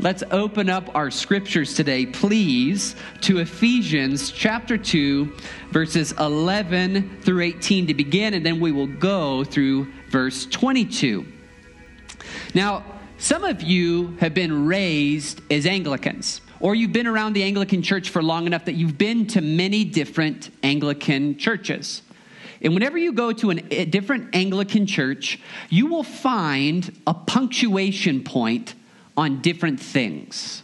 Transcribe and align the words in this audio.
let's 0.00 0.22
open 0.30 0.70
up 0.70 0.94
our 0.94 1.10
scriptures 1.10 1.74
today, 1.74 2.06
please, 2.06 2.96
to 3.20 3.38
Ephesians 3.38 4.30
chapter 4.30 4.78
2, 4.78 5.36
verses 5.70 6.12
11 6.12 7.20
through 7.20 7.42
18 7.42 7.86
to 7.88 7.94
begin, 7.94 8.32
and 8.32 8.44
then 8.44 8.60
we 8.60 8.72
will 8.72 8.86
go 8.86 9.44
through 9.44 9.92
verse 10.08 10.46
22. 10.46 11.26
Now, 12.54 12.84
some 13.18 13.44
of 13.44 13.62
you 13.62 14.16
have 14.20 14.32
been 14.32 14.64
raised 14.64 15.42
as 15.52 15.66
Anglicans, 15.66 16.40
or 16.60 16.74
you've 16.74 16.92
been 16.92 17.06
around 17.06 17.34
the 17.34 17.42
Anglican 17.42 17.82
church 17.82 18.08
for 18.08 18.22
long 18.22 18.46
enough 18.46 18.64
that 18.64 18.74
you've 18.74 18.96
been 18.96 19.26
to 19.28 19.42
many 19.42 19.84
different 19.84 20.50
Anglican 20.62 21.36
churches. 21.36 22.00
And 22.62 22.72
whenever 22.72 22.96
you 22.96 23.12
go 23.12 23.32
to 23.32 23.50
an, 23.50 23.66
a 23.70 23.84
different 23.84 24.34
Anglican 24.34 24.86
church, 24.86 25.38
you 25.68 25.86
will 25.86 26.02
find 26.02 26.98
a 27.06 27.12
punctuation 27.12 28.24
point 28.24 28.74
on 29.20 29.42
different 29.42 29.78
things. 29.78 30.62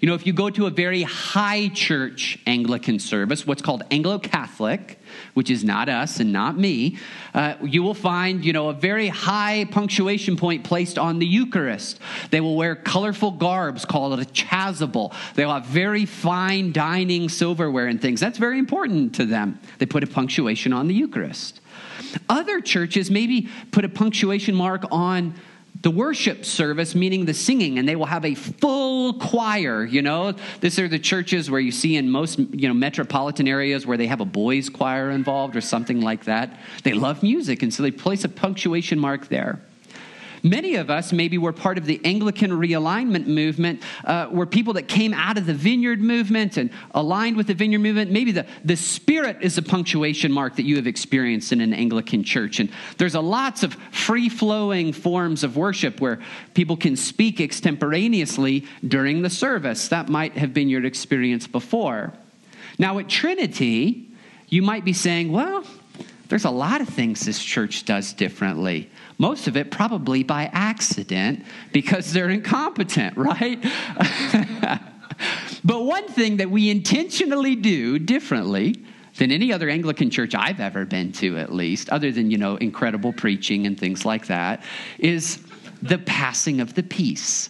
You 0.00 0.08
know, 0.08 0.14
if 0.14 0.26
you 0.26 0.32
go 0.32 0.50
to 0.50 0.66
a 0.66 0.70
very 0.70 1.02
high 1.02 1.68
church 1.68 2.36
Anglican 2.48 2.98
service, 2.98 3.46
what's 3.46 3.62
called 3.62 3.84
Anglo 3.92 4.18
Catholic, 4.18 4.98
which 5.34 5.48
is 5.48 5.62
not 5.62 5.88
us 5.88 6.18
and 6.18 6.32
not 6.32 6.58
me, 6.58 6.98
uh, 7.32 7.54
you 7.62 7.84
will 7.84 7.94
find, 7.94 8.44
you 8.44 8.52
know, 8.52 8.70
a 8.70 8.72
very 8.72 9.06
high 9.06 9.64
punctuation 9.70 10.36
point 10.36 10.64
placed 10.64 10.98
on 10.98 11.20
the 11.20 11.26
Eucharist. 11.26 12.00
They 12.32 12.40
will 12.40 12.56
wear 12.56 12.74
colorful 12.74 13.30
garbs 13.30 13.84
called 13.84 14.18
a 14.18 14.24
chasuble. 14.24 15.14
They'll 15.36 15.52
have 15.52 15.66
very 15.66 16.04
fine 16.04 16.72
dining 16.72 17.28
silverware 17.28 17.86
and 17.86 18.02
things. 18.02 18.18
That's 18.18 18.38
very 18.38 18.58
important 18.58 19.14
to 19.14 19.24
them. 19.24 19.60
They 19.78 19.86
put 19.86 20.02
a 20.02 20.08
punctuation 20.08 20.72
on 20.72 20.88
the 20.88 20.94
Eucharist. 20.94 21.60
Other 22.28 22.60
churches 22.60 23.08
maybe 23.08 23.48
put 23.70 23.84
a 23.84 23.88
punctuation 23.88 24.56
mark 24.56 24.82
on 24.90 25.34
the 25.82 25.90
worship 25.90 26.44
service, 26.44 26.94
meaning 26.94 27.24
the 27.24 27.34
singing, 27.34 27.78
and 27.78 27.88
they 27.88 27.96
will 27.96 28.06
have 28.06 28.24
a 28.24 28.34
full 28.34 29.14
choir. 29.14 29.84
You 29.84 30.02
know, 30.02 30.34
these 30.60 30.78
are 30.78 30.88
the 30.88 30.98
churches 30.98 31.50
where 31.50 31.60
you 31.60 31.72
see 31.72 31.96
in 31.96 32.08
most 32.08 32.38
you 32.38 32.68
know 32.68 32.74
metropolitan 32.74 33.48
areas 33.48 33.86
where 33.86 33.96
they 33.96 34.06
have 34.06 34.20
a 34.20 34.24
boys' 34.24 34.68
choir 34.68 35.10
involved 35.10 35.56
or 35.56 35.60
something 35.60 36.00
like 36.00 36.24
that. 36.24 36.60
They 36.84 36.92
love 36.92 37.22
music, 37.22 37.62
and 37.62 37.74
so 37.74 37.82
they 37.82 37.90
place 37.90 38.24
a 38.24 38.28
punctuation 38.28 38.98
mark 38.98 39.28
there. 39.28 39.60
Many 40.42 40.74
of 40.74 40.90
us 40.90 41.12
maybe 41.12 41.38
were 41.38 41.52
part 41.52 41.78
of 41.78 41.86
the 41.86 42.00
Anglican 42.04 42.50
realignment 42.50 43.26
movement, 43.26 43.80
uh, 44.04 44.28
were 44.30 44.46
people 44.46 44.72
that 44.74 44.88
came 44.88 45.14
out 45.14 45.38
of 45.38 45.46
the 45.46 45.54
vineyard 45.54 46.00
movement 46.00 46.56
and 46.56 46.70
aligned 46.92 47.36
with 47.36 47.46
the 47.46 47.54
vineyard 47.54 47.78
movement. 47.78 48.10
Maybe 48.10 48.32
the, 48.32 48.46
the 48.64 48.76
spirit 48.76 49.38
is 49.40 49.56
a 49.56 49.62
punctuation 49.62 50.32
mark 50.32 50.56
that 50.56 50.64
you 50.64 50.76
have 50.76 50.88
experienced 50.88 51.52
in 51.52 51.60
an 51.60 51.72
Anglican 51.72 52.24
church. 52.24 52.58
And 52.58 52.70
there's 52.98 53.14
a 53.14 53.20
lots 53.20 53.62
of 53.62 53.74
free 53.92 54.28
flowing 54.28 54.92
forms 54.92 55.44
of 55.44 55.56
worship 55.56 56.00
where 56.00 56.18
people 56.54 56.76
can 56.76 56.96
speak 56.96 57.40
extemporaneously 57.40 58.66
during 58.86 59.22
the 59.22 59.30
service. 59.30 59.88
That 59.88 60.08
might 60.08 60.36
have 60.36 60.52
been 60.52 60.68
your 60.68 60.84
experience 60.84 61.46
before. 61.46 62.12
Now, 62.78 62.98
at 62.98 63.08
Trinity, 63.08 64.08
you 64.48 64.62
might 64.62 64.84
be 64.84 64.92
saying, 64.92 65.30
well, 65.30 65.64
there's 66.28 66.44
a 66.46 66.50
lot 66.50 66.80
of 66.80 66.88
things 66.88 67.20
this 67.20 67.42
church 67.42 67.84
does 67.84 68.12
differently. 68.12 68.90
Most 69.22 69.46
of 69.46 69.56
it 69.56 69.70
probably 69.70 70.24
by 70.24 70.50
accident 70.52 71.44
because 71.72 72.12
they're 72.12 72.28
incompetent, 72.28 73.16
right? 73.16 73.62
but 75.62 75.84
one 75.84 76.08
thing 76.08 76.38
that 76.38 76.50
we 76.50 76.70
intentionally 76.70 77.54
do 77.54 78.00
differently 78.00 78.84
than 79.18 79.30
any 79.30 79.52
other 79.52 79.68
Anglican 79.68 80.10
church 80.10 80.34
I've 80.34 80.58
ever 80.58 80.84
been 80.84 81.12
to, 81.12 81.38
at 81.38 81.54
least, 81.54 81.88
other 81.90 82.10
than, 82.10 82.32
you 82.32 82.36
know, 82.36 82.56
incredible 82.56 83.12
preaching 83.12 83.64
and 83.64 83.78
things 83.78 84.04
like 84.04 84.26
that, 84.26 84.64
is 84.98 85.38
the 85.80 85.98
passing 85.98 86.60
of 86.60 86.74
the 86.74 86.82
peace. 86.82 87.48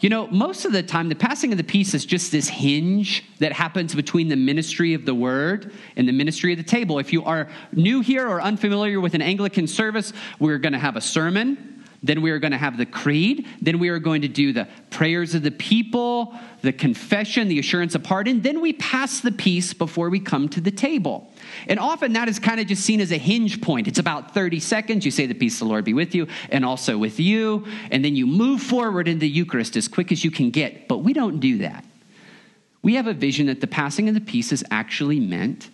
You 0.00 0.08
know, 0.08 0.28
most 0.28 0.64
of 0.64 0.72
the 0.72 0.82
time, 0.82 1.08
the 1.08 1.16
passing 1.16 1.50
of 1.52 1.58
the 1.58 1.64
peace 1.64 1.92
is 1.92 2.06
just 2.06 2.30
this 2.30 2.48
hinge 2.48 3.24
that 3.38 3.52
happens 3.52 3.94
between 3.94 4.28
the 4.28 4.36
ministry 4.36 4.94
of 4.94 5.04
the 5.04 5.14
word 5.14 5.72
and 5.96 6.06
the 6.06 6.12
ministry 6.12 6.52
of 6.52 6.58
the 6.58 6.64
table. 6.64 6.98
If 6.98 7.12
you 7.12 7.24
are 7.24 7.48
new 7.72 8.00
here 8.00 8.28
or 8.28 8.40
unfamiliar 8.40 9.00
with 9.00 9.14
an 9.14 9.22
Anglican 9.22 9.66
service, 9.66 10.12
we're 10.38 10.58
going 10.58 10.72
to 10.72 10.78
have 10.78 10.96
a 10.96 11.00
sermon. 11.00 11.77
Then 12.02 12.22
we 12.22 12.30
are 12.30 12.38
going 12.38 12.52
to 12.52 12.58
have 12.58 12.76
the 12.76 12.86
creed. 12.86 13.46
Then 13.60 13.78
we 13.80 13.88
are 13.88 13.98
going 13.98 14.22
to 14.22 14.28
do 14.28 14.52
the 14.52 14.68
prayers 14.90 15.34
of 15.34 15.42
the 15.42 15.50
people, 15.50 16.32
the 16.62 16.72
confession, 16.72 17.48
the 17.48 17.58
assurance 17.58 17.94
of 17.96 18.04
pardon. 18.04 18.40
Then 18.40 18.60
we 18.60 18.72
pass 18.74 19.20
the 19.20 19.32
peace 19.32 19.74
before 19.74 20.08
we 20.08 20.20
come 20.20 20.48
to 20.50 20.60
the 20.60 20.70
table. 20.70 21.32
And 21.66 21.80
often 21.80 22.12
that 22.12 22.28
is 22.28 22.38
kind 22.38 22.60
of 22.60 22.66
just 22.66 22.84
seen 22.84 23.00
as 23.00 23.10
a 23.10 23.18
hinge 23.18 23.60
point. 23.60 23.88
It's 23.88 23.98
about 23.98 24.32
30 24.32 24.60
seconds. 24.60 25.04
You 25.04 25.10
say, 25.10 25.26
The 25.26 25.34
peace 25.34 25.54
of 25.54 25.60
the 25.60 25.64
Lord 25.66 25.84
be 25.84 25.94
with 25.94 26.14
you, 26.14 26.28
and 26.50 26.64
also 26.64 26.96
with 26.96 27.18
you. 27.18 27.66
And 27.90 28.04
then 28.04 28.14
you 28.14 28.26
move 28.26 28.62
forward 28.62 29.08
in 29.08 29.18
the 29.18 29.28
Eucharist 29.28 29.76
as 29.76 29.88
quick 29.88 30.12
as 30.12 30.24
you 30.24 30.30
can 30.30 30.50
get. 30.50 30.86
But 30.86 30.98
we 30.98 31.12
don't 31.12 31.40
do 31.40 31.58
that. 31.58 31.84
We 32.82 32.94
have 32.94 33.08
a 33.08 33.14
vision 33.14 33.46
that 33.46 33.60
the 33.60 33.66
passing 33.66 34.08
of 34.08 34.14
the 34.14 34.20
peace 34.20 34.52
is 34.52 34.64
actually 34.70 35.18
meant 35.18 35.70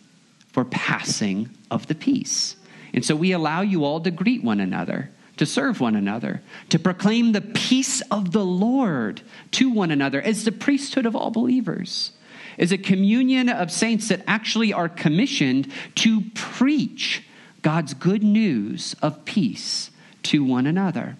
for 0.52 0.64
passing 0.64 1.50
of 1.70 1.86
the 1.86 1.94
peace. 1.94 2.56
And 2.94 3.04
so 3.04 3.14
we 3.14 3.32
allow 3.32 3.60
you 3.60 3.84
all 3.84 4.00
to 4.00 4.10
greet 4.10 4.42
one 4.42 4.60
another 4.60 5.10
to 5.36 5.46
serve 5.46 5.80
one 5.80 5.96
another, 5.96 6.42
to 6.68 6.78
proclaim 6.78 7.32
the 7.32 7.40
peace 7.40 8.00
of 8.02 8.32
the 8.32 8.44
Lord 8.44 9.22
to 9.52 9.70
one 9.70 9.90
another 9.90 10.20
as 10.22 10.44
the 10.44 10.52
priesthood 10.52 11.06
of 11.06 11.16
all 11.16 11.30
believers 11.30 12.12
is 12.58 12.72
a 12.72 12.78
communion 12.78 13.48
of 13.48 13.70
saints 13.70 14.08
that 14.08 14.22
actually 14.26 14.72
are 14.72 14.88
commissioned 14.88 15.70
to 15.96 16.22
preach 16.34 17.24
God's 17.62 17.94
good 17.94 18.22
news 18.22 18.94
of 19.02 19.24
peace 19.24 19.90
to 20.24 20.44
one 20.44 20.66
another. 20.66 21.16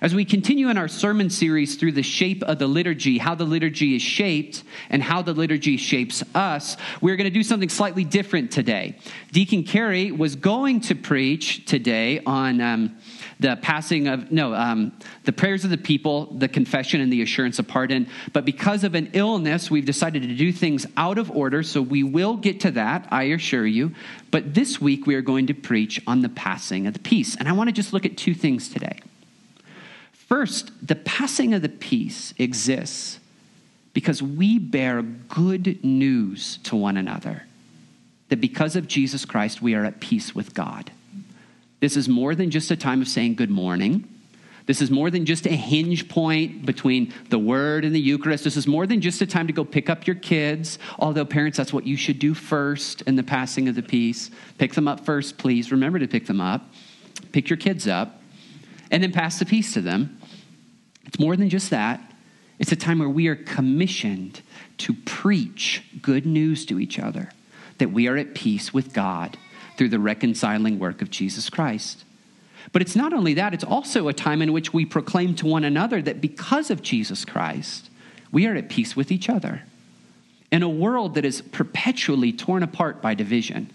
As 0.00 0.14
we 0.14 0.24
continue 0.24 0.68
in 0.68 0.76
our 0.76 0.88
sermon 0.88 1.30
series 1.30 1.76
through 1.76 1.92
the 1.92 2.02
shape 2.02 2.42
of 2.42 2.58
the 2.58 2.66
liturgy, 2.66 3.18
how 3.18 3.34
the 3.34 3.44
liturgy 3.44 3.96
is 3.96 4.02
shaped, 4.02 4.62
and 4.90 5.02
how 5.02 5.22
the 5.22 5.32
liturgy 5.32 5.76
shapes 5.76 6.22
us, 6.34 6.76
we're 7.00 7.16
going 7.16 7.28
to 7.28 7.34
do 7.34 7.42
something 7.42 7.68
slightly 7.68 8.04
different 8.04 8.50
today. 8.50 8.96
Deacon 9.32 9.64
Carey 9.64 10.12
was 10.12 10.36
going 10.36 10.80
to 10.82 10.94
preach 10.94 11.64
today 11.64 12.20
on. 12.26 12.60
Um, 12.60 12.96
the 13.38 13.56
passing 13.60 14.08
of, 14.08 14.32
no, 14.32 14.54
um, 14.54 14.92
the 15.24 15.32
prayers 15.32 15.64
of 15.64 15.70
the 15.70 15.76
people, 15.76 16.26
the 16.32 16.48
confession, 16.48 17.00
and 17.00 17.12
the 17.12 17.22
assurance 17.22 17.58
of 17.58 17.68
pardon. 17.68 18.08
But 18.32 18.44
because 18.44 18.82
of 18.82 18.94
an 18.94 19.10
illness, 19.12 19.70
we've 19.70 19.84
decided 19.84 20.22
to 20.22 20.34
do 20.34 20.52
things 20.52 20.86
out 20.96 21.18
of 21.18 21.30
order, 21.30 21.62
so 21.62 21.82
we 21.82 22.02
will 22.02 22.36
get 22.36 22.60
to 22.60 22.70
that, 22.72 23.08
I 23.10 23.24
assure 23.24 23.66
you. 23.66 23.94
But 24.30 24.54
this 24.54 24.80
week, 24.80 25.06
we 25.06 25.14
are 25.16 25.22
going 25.22 25.48
to 25.48 25.54
preach 25.54 26.00
on 26.06 26.22
the 26.22 26.28
passing 26.30 26.86
of 26.86 26.94
the 26.94 26.98
peace. 26.98 27.36
And 27.36 27.48
I 27.48 27.52
want 27.52 27.68
to 27.68 27.72
just 27.72 27.92
look 27.92 28.06
at 28.06 28.16
two 28.16 28.34
things 28.34 28.70
today. 28.70 29.00
First, 30.26 30.72
the 30.86 30.96
passing 30.96 31.54
of 31.54 31.62
the 31.62 31.68
peace 31.68 32.34
exists 32.38 33.20
because 33.92 34.22
we 34.22 34.58
bear 34.58 35.02
good 35.02 35.82
news 35.84 36.58
to 36.64 36.76
one 36.76 36.96
another 36.96 37.44
that 38.28 38.40
because 38.40 38.76
of 38.76 38.88
Jesus 38.88 39.24
Christ, 39.24 39.62
we 39.62 39.74
are 39.74 39.84
at 39.84 40.00
peace 40.00 40.34
with 40.34 40.52
God. 40.52 40.90
This 41.80 41.96
is 41.96 42.08
more 42.08 42.34
than 42.34 42.50
just 42.50 42.70
a 42.70 42.76
time 42.76 43.00
of 43.00 43.08
saying 43.08 43.36
good 43.36 43.50
morning. 43.50 44.08
This 44.66 44.82
is 44.82 44.90
more 44.90 45.10
than 45.10 45.24
just 45.24 45.46
a 45.46 45.52
hinge 45.52 46.08
point 46.08 46.66
between 46.66 47.14
the 47.30 47.38
Word 47.38 47.84
and 47.84 47.94
the 47.94 48.00
Eucharist. 48.00 48.42
This 48.42 48.56
is 48.56 48.66
more 48.66 48.84
than 48.84 49.00
just 49.00 49.22
a 49.22 49.26
time 49.26 49.46
to 49.46 49.52
go 49.52 49.64
pick 49.64 49.88
up 49.88 50.08
your 50.08 50.16
kids. 50.16 50.80
Although, 50.98 51.24
parents, 51.24 51.56
that's 51.56 51.72
what 51.72 51.86
you 51.86 51.96
should 51.96 52.18
do 52.18 52.34
first 52.34 53.02
in 53.02 53.14
the 53.14 53.22
passing 53.22 53.68
of 53.68 53.76
the 53.76 53.82
peace. 53.82 54.30
Pick 54.58 54.74
them 54.74 54.88
up 54.88 55.04
first, 55.04 55.38
please. 55.38 55.70
Remember 55.70 56.00
to 56.00 56.08
pick 56.08 56.26
them 56.26 56.40
up. 56.40 56.68
Pick 57.30 57.48
your 57.48 57.56
kids 57.56 57.86
up, 57.86 58.20
and 58.90 59.02
then 59.02 59.12
pass 59.12 59.38
the 59.38 59.46
peace 59.46 59.72
to 59.74 59.80
them. 59.80 60.15
It's 61.06 61.18
more 61.18 61.36
than 61.36 61.48
just 61.48 61.70
that. 61.70 62.00
It's 62.58 62.72
a 62.72 62.76
time 62.76 62.98
where 62.98 63.08
we 63.08 63.28
are 63.28 63.36
commissioned 63.36 64.40
to 64.78 64.94
preach 64.94 65.82
good 66.02 66.26
news 66.26 66.66
to 66.66 66.80
each 66.80 66.98
other 66.98 67.30
that 67.78 67.92
we 67.92 68.08
are 68.08 68.16
at 68.16 68.34
peace 68.34 68.72
with 68.72 68.94
God 68.94 69.36
through 69.76 69.90
the 69.90 69.98
reconciling 69.98 70.78
work 70.78 71.02
of 71.02 71.10
Jesus 71.10 71.50
Christ. 71.50 72.04
But 72.72 72.82
it's 72.82 72.96
not 72.96 73.12
only 73.12 73.34
that, 73.34 73.54
it's 73.54 73.64
also 73.64 74.08
a 74.08 74.14
time 74.14 74.42
in 74.42 74.52
which 74.52 74.72
we 74.72 74.84
proclaim 74.84 75.34
to 75.36 75.46
one 75.46 75.64
another 75.64 76.02
that 76.02 76.20
because 76.20 76.70
of 76.70 76.82
Jesus 76.82 77.24
Christ, 77.24 77.90
we 78.32 78.46
are 78.46 78.54
at 78.54 78.68
peace 78.68 78.96
with 78.96 79.12
each 79.12 79.28
other. 79.28 79.62
In 80.50 80.62
a 80.62 80.68
world 80.68 81.14
that 81.14 81.24
is 81.24 81.42
perpetually 81.42 82.32
torn 82.32 82.62
apart 82.62 83.02
by 83.02 83.14
division, 83.14 83.70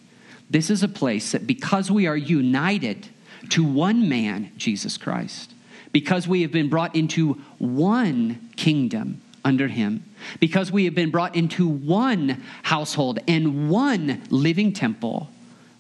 this 0.49 0.69
is 0.69 0.83
a 0.83 0.87
place 0.87 1.31
that 1.31 1.47
because 1.47 1.89
we 1.89 2.07
are 2.07 2.17
united 2.17 3.07
to 3.49 3.63
one 3.63 4.09
man, 4.09 4.51
Jesus 4.57 4.97
Christ, 4.97 5.53
because 5.91 6.27
we 6.27 6.41
have 6.41 6.51
been 6.51 6.69
brought 6.69 6.95
into 6.95 7.33
one 7.57 8.49
kingdom 8.55 9.21
under 9.43 9.67
him, 9.67 10.03
because 10.39 10.71
we 10.71 10.85
have 10.85 10.95
been 10.95 11.09
brought 11.09 11.35
into 11.35 11.67
one 11.67 12.43
household 12.63 13.19
and 13.27 13.69
one 13.69 14.21
living 14.29 14.71
temple, 14.71 15.29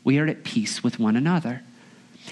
we 0.03 0.17
are 0.17 0.27
at 0.27 0.43
peace 0.43 0.83
with 0.83 0.99
one 0.99 1.15
another. 1.15 1.61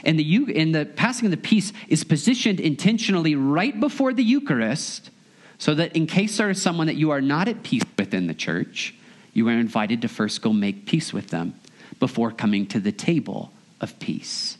And 0.03 0.19
the, 0.19 0.53
and 0.55 0.73
the 0.73 0.85
passing 0.85 1.25
of 1.25 1.31
the 1.31 1.37
peace 1.37 1.73
is 1.87 2.03
positioned 2.03 2.59
intentionally 2.59 3.35
right 3.35 3.77
before 3.79 4.13
the 4.13 4.23
Eucharist 4.23 5.09
so 5.57 5.75
that 5.75 5.95
in 5.95 6.07
case 6.07 6.37
there 6.37 6.49
is 6.49 6.61
someone 6.61 6.87
that 6.87 6.95
you 6.95 7.11
are 7.11 7.21
not 7.21 7.47
at 7.47 7.63
peace 7.63 7.83
with 7.97 8.13
in 8.13 8.27
the 8.27 8.33
church, 8.33 8.95
you 9.33 9.47
are 9.49 9.53
invited 9.53 10.01
to 10.01 10.07
first 10.07 10.41
go 10.41 10.53
make 10.53 10.85
peace 10.85 11.11
with 11.13 11.27
them 11.29 11.53
before 11.99 12.31
coming 12.31 12.65
to 12.67 12.79
the 12.79 12.91
table 12.91 13.51
of 13.81 13.99
peace. 13.99 14.57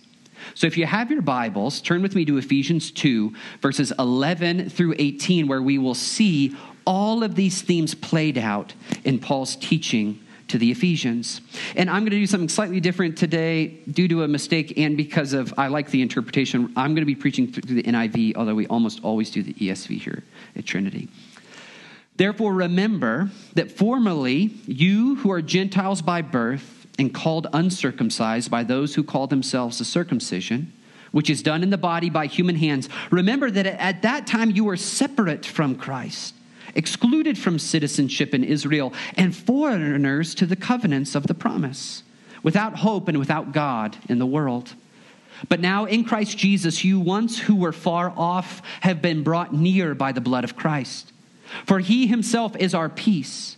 So 0.56 0.68
if 0.68 0.78
you 0.78 0.86
have 0.86 1.12
your 1.12 1.22
Bibles, 1.22 1.82
turn 1.82 2.02
with 2.02 2.16
me 2.16 2.26
to 2.26 2.38
Ephesians 2.38 2.92
2, 2.92 3.34
verses 3.62 3.94
11 3.98 4.70
through 4.70 4.96
18, 4.98 5.48
where 5.48 5.62
we 5.62 5.78
will 5.78 5.96
see 5.96 6.56
all 6.86 7.24
of 7.24 7.36
these 7.36 7.62
themes 7.62 7.94
played 7.96 8.38
out 8.38 8.74
in 9.04 9.20
Paul's 9.20 9.56
teaching 9.56 10.20
to 10.48 10.58
the 10.58 10.72
Ephesians. 10.72 11.42
And 11.76 11.90
I'm 11.90 12.02
going 12.02 12.12
to 12.12 12.18
do 12.18 12.26
something 12.26 12.50
slightly 12.50 12.80
different 12.80 13.18
today 13.18 13.68
due 13.92 14.08
to 14.08 14.24
a 14.24 14.28
mistake 14.28 14.78
and 14.78 14.98
because 14.98 15.34
of 15.34 15.54
I 15.58 15.68
like 15.68 15.92
the 15.92 16.02
interpretation. 16.02 16.74
I'm 16.76 16.94
going 16.96 17.02
to 17.02 17.06
be 17.06 17.16
preaching 17.16 17.52
through 17.52 17.76
the 17.76 17.84
NIV, 17.84 18.36
although 18.36 18.56
we 18.56 18.68
almost 18.68 19.04
always 19.04 19.30
do 19.30 19.44
the 19.44 19.54
ESV 19.54 20.02
here 20.02 20.24
at 20.56 20.66
Trinity. 20.66 21.08
Therefore, 22.16 22.54
remember 22.54 23.30
that 23.54 23.72
formerly 23.72 24.52
you 24.66 25.16
who 25.18 25.32
are 25.32 25.42
Gentiles 25.42 26.02
by 26.02 26.22
birth 26.22 26.79
and 27.00 27.14
called 27.14 27.48
uncircumcised 27.54 28.52
by 28.52 28.64
those 28.64 28.94
who 28.94 29.04
call 29.04 29.26
themselves 29.26 29.80
the 29.80 29.86
circumcision, 29.86 30.74
which 31.12 31.30
is 31.30 31.42
done 31.42 31.64
in 31.64 31.72
the 31.72 31.78
body 31.78 32.10
by 32.10 32.28
human 32.28 32.56
hands, 32.56 32.90
remember 33.10 33.50
that 33.50 33.66
at 33.66 34.04
that 34.04 34.28
time 34.28 34.52
you 34.52 34.66
were 34.66 34.78
separate 34.78 35.46
from 35.46 35.76
Christ 35.76 36.36
excluded 36.76 37.38
from 37.38 37.60
citizenship 37.60 38.34
in 38.34 38.44
Israel, 38.44 38.94
and 39.16 39.36
foreigners 39.36 40.36
to 40.36 40.46
the 40.46 40.56
covenants 40.56 41.16
of 41.16 41.28
the 41.28 41.34
promise, 41.34 42.04
without 42.44 42.78
hope 42.78 43.08
and 43.08 43.18
without 43.18 43.52
God 43.52 43.98
in 44.08 44.20
the 44.20 44.26
world. 44.26 44.74
But 45.48 45.62
now 45.62 45.86
in 45.86 46.04
Christ 46.04 46.38
Jesus, 46.38 46.84
you 46.84 47.00
once 47.00 47.40
who 47.40 47.56
were 47.56 47.72
far 47.72 48.14
off 48.16 48.62
have 48.82 49.02
been 49.02 49.24
brought 49.24 49.54
near 49.54 49.96
by 49.96 50.12
the 50.12 50.22
blood 50.22 50.44
of 50.44 50.56
Christ. 50.56 51.12
For 51.66 51.80
he 51.80 52.08
himself 52.08 52.56
is 52.58 52.74
our 52.74 52.90
peace, 52.90 53.58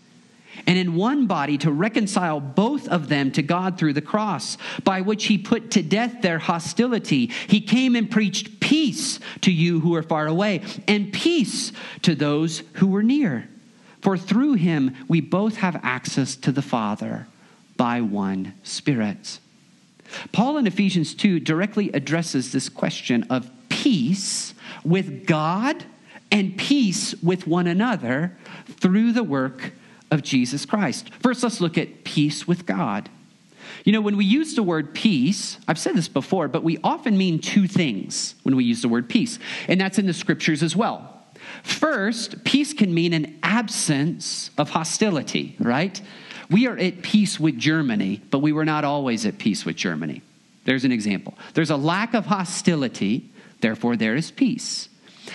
And 0.67 0.77
in 0.77 0.95
one 0.95 1.27
body 1.27 1.57
to 1.59 1.71
reconcile 1.71 2.39
both 2.39 2.87
of 2.87 3.09
them 3.09 3.31
to 3.31 3.41
God 3.41 3.77
through 3.77 3.93
the 3.93 4.01
cross, 4.01 4.57
by 4.83 5.01
which 5.01 5.25
he 5.25 5.37
put 5.37 5.71
to 5.71 5.81
death 5.81 6.21
their 6.21 6.39
hostility. 6.39 7.27
He 7.47 7.61
came 7.61 7.95
and 7.95 8.09
preached 8.09 8.59
peace 8.59 9.19
to 9.41 9.51
you 9.51 9.79
who 9.79 9.95
are 9.95 10.03
far 10.03 10.27
away, 10.27 10.61
and 10.87 11.11
peace 11.11 11.71
to 12.03 12.15
those 12.15 12.63
who 12.73 12.87
were 12.87 13.03
near. 13.03 13.49
For 14.01 14.17
through 14.17 14.53
him 14.53 14.95
we 15.07 15.21
both 15.21 15.57
have 15.57 15.79
access 15.83 16.35
to 16.37 16.51
the 16.51 16.61
Father 16.61 17.27
by 17.77 18.01
one 18.01 18.53
Spirit. 18.63 19.39
Paul 20.31 20.57
in 20.57 20.67
Ephesians 20.67 21.13
2 21.13 21.39
directly 21.39 21.91
addresses 21.91 22.51
this 22.51 22.69
question 22.69 23.23
of 23.29 23.49
peace 23.69 24.53
with 24.83 25.25
God 25.25 25.85
and 26.31 26.57
peace 26.57 27.13
with 27.21 27.47
one 27.47 27.67
another 27.67 28.37
through 28.67 29.11
the 29.13 29.23
work 29.23 29.73
of 30.11 30.21
Jesus 30.21 30.65
Christ. 30.65 31.09
First, 31.21 31.41
let's 31.41 31.61
look 31.61 31.77
at 31.77 32.03
peace 32.03 32.47
with 32.47 32.65
God. 32.65 33.09
You 33.85 33.93
know, 33.93 34.01
when 34.01 34.17
we 34.17 34.25
use 34.25 34.53
the 34.55 34.63
word 34.63 34.93
peace, 34.93 35.57
I've 35.67 35.79
said 35.79 35.95
this 35.95 36.07
before, 36.07 36.47
but 36.47 36.63
we 36.63 36.77
often 36.83 37.17
mean 37.17 37.39
two 37.39 37.67
things 37.67 38.35
when 38.43 38.55
we 38.55 38.63
use 38.63 38.81
the 38.81 38.89
word 38.89 39.09
peace, 39.09 39.39
and 39.67 39.79
that's 39.79 39.97
in 39.97 40.05
the 40.05 40.13
scriptures 40.13 40.61
as 40.61 40.75
well. 40.75 41.25
First, 41.63 42.43
peace 42.43 42.73
can 42.73 42.93
mean 42.93 43.13
an 43.13 43.39
absence 43.41 44.51
of 44.57 44.69
hostility, 44.69 45.55
right? 45.59 45.99
We 46.49 46.67
are 46.67 46.77
at 46.77 47.01
peace 47.01 47.39
with 47.39 47.57
Germany, 47.57 48.21
but 48.29 48.39
we 48.39 48.51
were 48.51 48.65
not 48.65 48.83
always 48.83 49.25
at 49.25 49.37
peace 49.37 49.65
with 49.65 49.75
Germany. 49.77 50.21
There's 50.65 50.85
an 50.85 50.91
example. 50.91 51.37
There's 51.53 51.71
a 51.71 51.77
lack 51.77 52.13
of 52.13 52.25
hostility, 52.25 53.31
therefore, 53.61 53.95
there 53.95 54.15
is 54.15 54.31
peace. 54.31 54.89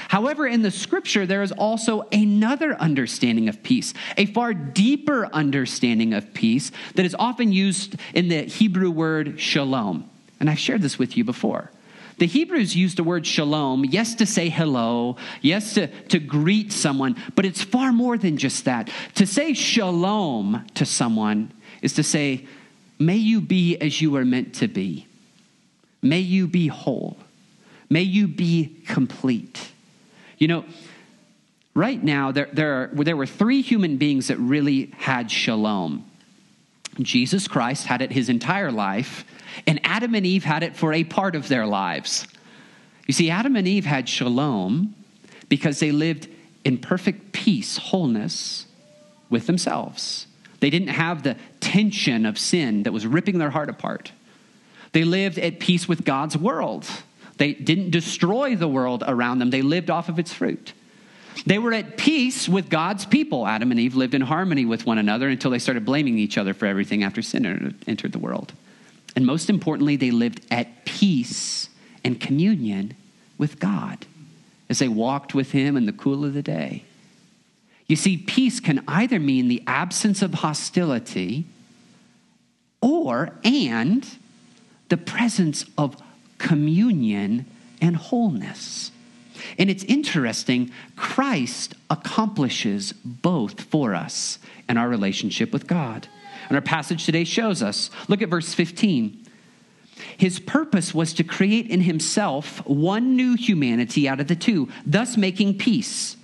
However, 0.08 0.46
in 0.46 0.62
the 0.62 0.70
scripture, 0.70 1.26
there 1.26 1.42
is 1.42 1.52
also 1.52 2.08
another 2.12 2.74
understanding 2.74 3.48
of 3.48 3.62
peace, 3.62 3.94
a 4.16 4.26
far 4.26 4.52
deeper 4.54 5.26
understanding 5.32 6.12
of 6.14 6.34
peace 6.34 6.72
that 6.94 7.06
is 7.06 7.14
often 7.18 7.52
used 7.52 7.96
in 8.14 8.28
the 8.28 8.42
Hebrew 8.42 8.90
word 8.90 9.40
shalom. 9.40 10.08
And 10.40 10.50
I've 10.50 10.58
shared 10.58 10.82
this 10.82 10.98
with 10.98 11.16
you 11.16 11.24
before. 11.24 11.70
The 12.18 12.26
Hebrews 12.26 12.74
used 12.74 12.96
the 12.96 13.04
word 13.04 13.26
shalom, 13.26 13.84
yes, 13.84 14.14
to 14.16 14.26
say 14.26 14.48
hello, 14.48 15.16
yes, 15.42 15.74
to, 15.74 15.88
to 16.08 16.18
greet 16.18 16.72
someone, 16.72 17.16
but 17.34 17.44
it's 17.44 17.62
far 17.62 17.92
more 17.92 18.16
than 18.16 18.38
just 18.38 18.64
that. 18.64 18.90
To 19.16 19.26
say 19.26 19.52
shalom 19.52 20.64
to 20.74 20.86
someone 20.86 21.52
is 21.82 21.92
to 21.94 22.02
say, 22.02 22.46
may 22.98 23.16
you 23.16 23.42
be 23.42 23.76
as 23.76 24.00
you 24.00 24.16
are 24.16 24.24
meant 24.24 24.54
to 24.56 24.68
be. 24.68 25.06
May 26.00 26.20
you 26.20 26.46
be 26.46 26.68
whole. 26.68 27.18
May 27.90 28.02
you 28.02 28.28
be 28.28 28.82
complete. 28.86 29.72
You 30.38 30.48
know, 30.48 30.64
right 31.74 32.02
now, 32.02 32.32
there, 32.32 32.48
there, 32.52 32.74
are, 32.74 33.04
there 33.04 33.16
were 33.16 33.26
three 33.26 33.62
human 33.62 33.96
beings 33.96 34.28
that 34.28 34.38
really 34.38 34.92
had 34.98 35.30
shalom. 35.30 36.04
Jesus 37.00 37.46
Christ 37.46 37.86
had 37.86 38.02
it 38.02 38.12
his 38.12 38.28
entire 38.28 38.72
life, 38.72 39.24
and 39.66 39.80
Adam 39.84 40.14
and 40.14 40.26
Eve 40.26 40.44
had 40.44 40.62
it 40.62 40.76
for 40.76 40.92
a 40.92 41.04
part 41.04 41.34
of 41.34 41.48
their 41.48 41.66
lives. 41.66 42.26
You 43.06 43.14
see, 43.14 43.30
Adam 43.30 43.56
and 43.56 43.68
Eve 43.68 43.84
had 43.84 44.08
shalom 44.08 44.94
because 45.48 45.78
they 45.78 45.92
lived 45.92 46.28
in 46.64 46.78
perfect 46.78 47.32
peace, 47.32 47.76
wholeness 47.76 48.66
with 49.30 49.46
themselves. 49.46 50.26
They 50.60 50.70
didn't 50.70 50.88
have 50.88 51.22
the 51.22 51.36
tension 51.60 52.26
of 52.26 52.38
sin 52.38 52.84
that 52.84 52.92
was 52.92 53.06
ripping 53.06 53.38
their 53.38 53.50
heart 53.50 53.68
apart. 53.68 54.12
They 54.92 55.04
lived 55.04 55.38
at 55.38 55.60
peace 55.60 55.86
with 55.86 56.04
God's 56.04 56.36
world. 56.36 56.86
They 57.36 57.52
didn't 57.52 57.90
destroy 57.90 58.56
the 58.56 58.68
world 58.68 59.04
around 59.06 59.38
them, 59.38 59.50
they 59.50 59.62
lived 59.62 59.90
off 59.90 60.08
of 60.08 60.18
its 60.18 60.32
fruit. 60.32 60.72
They 61.44 61.58
were 61.58 61.74
at 61.74 61.96
peace 61.96 62.48
with 62.48 62.70
God's 62.70 63.04
people. 63.04 63.46
Adam 63.46 63.70
and 63.70 63.78
Eve 63.78 63.94
lived 63.94 64.14
in 64.14 64.22
harmony 64.22 64.64
with 64.64 64.86
one 64.86 64.98
another 64.98 65.28
until 65.28 65.50
they 65.50 65.58
started 65.58 65.84
blaming 65.84 66.18
each 66.18 66.38
other 66.38 66.54
for 66.54 66.66
everything 66.66 67.04
after 67.04 67.20
sin 67.20 67.76
entered 67.86 68.12
the 68.12 68.18
world. 68.18 68.52
And 69.14 69.26
most 69.26 69.50
importantly, 69.50 69.96
they 69.96 70.10
lived 70.10 70.40
at 70.50 70.84
peace 70.86 71.68
and 72.02 72.20
communion 72.20 72.94
with 73.38 73.60
God 73.60 74.06
as 74.68 74.78
they 74.78 74.88
walked 74.88 75.34
with 75.34 75.52
Him 75.52 75.76
in 75.76 75.86
the 75.86 75.92
cool 75.92 76.24
of 76.24 76.34
the 76.34 76.42
day. 76.42 76.84
You 77.86 77.96
see, 77.96 78.16
peace 78.16 78.58
can 78.58 78.82
either 78.88 79.20
mean 79.20 79.48
the 79.48 79.62
absence 79.66 80.22
of 80.22 80.34
hostility 80.34 81.44
or, 82.80 83.32
and, 83.44 84.06
the 84.88 84.96
presence 84.96 85.64
of 85.78 85.96
communion, 86.46 87.44
and 87.80 87.96
wholeness. 87.96 88.92
And 89.58 89.68
it's 89.68 89.82
interesting, 89.84 90.70
Christ 90.94 91.74
accomplishes 91.90 92.92
both 92.92 93.60
for 93.62 93.96
us 93.96 94.38
in 94.68 94.76
our 94.76 94.88
relationship 94.88 95.52
with 95.52 95.66
God. 95.66 96.06
And 96.48 96.56
our 96.56 96.62
passage 96.62 97.04
today 97.04 97.24
shows 97.24 97.64
us. 97.64 97.90
Look 98.06 98.22
at 98.22 98.28
verse 98.28 98.54
15. 98.54 99.26
His 100.16 100.38
purpose 100.38 100.94
was 100.94 101.12
to 101.14 101.24
create 101.24 101.68
in 101.68 101.80
himself 101.80 102.64
one 102.64 103.16
new 103.16 103.34
humanity 103.34 104.08
out 104.08 104.20
of 104.20 104.28
the 104.28 104.36
two, 104.36 104.68
thus 104.86 105.16
making 105.16 105.58
peace. 105.58 106.16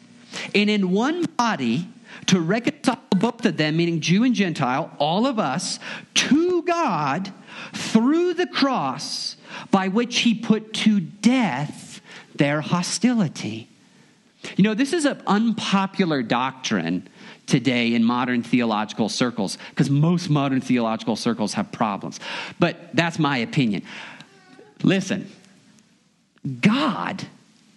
And 0.55 0.71
in 0.71 0.93
one 0.93 1.25
body, 1.37 1.89
to 2.27 2.41
reconcile 2.41 3.01
both 3.11 3.45
of 3.45 3.57
them, 3.57 3.77
meaning 3.77 4.01
Jew 4.01 4.23
and 4.23 4.35
Gentile, 4.35 4.95
all 5.01 5.27
of 5.27 5.41
us, 5.41 5.81
to 6.15 6.63
God 6.63 7.33
through 7.73 8.35
the 8.35 8.47
cross 8.47 9.37
by 9.71 9.89
which 9.89 10.21
he 10.21 10.35
put 10.35 10.73
to 10.75 11.01
death 11.01 12.01
their 12.35 12.61
hostility. 12.61 13.69
You 14.57 14.65
know, 14.65 14.75
this 14.75 14.93
is 14.93 15.05
an 15.05 15.23
unpopular 15.27 16.23
doctrine 16.23 17.09
today 17.47 17.95
in 17.95 18.03
modern 18.03 18.43
theological 18.43 19.09
circles 19.09 19.59
because 19.71 19.91
most 19.91 20.31
modern 20.31 20.61
theological 20.61 21.17
circles 21.17 21.55
have 21.55 21.71
problems. 21.71 22.19
But 22.59 22.95
that's 22.95 23.19
my 23.19 23.39
opinion. 23.39 23.83
Listen, 24.83 25.31
God 26.61 27.25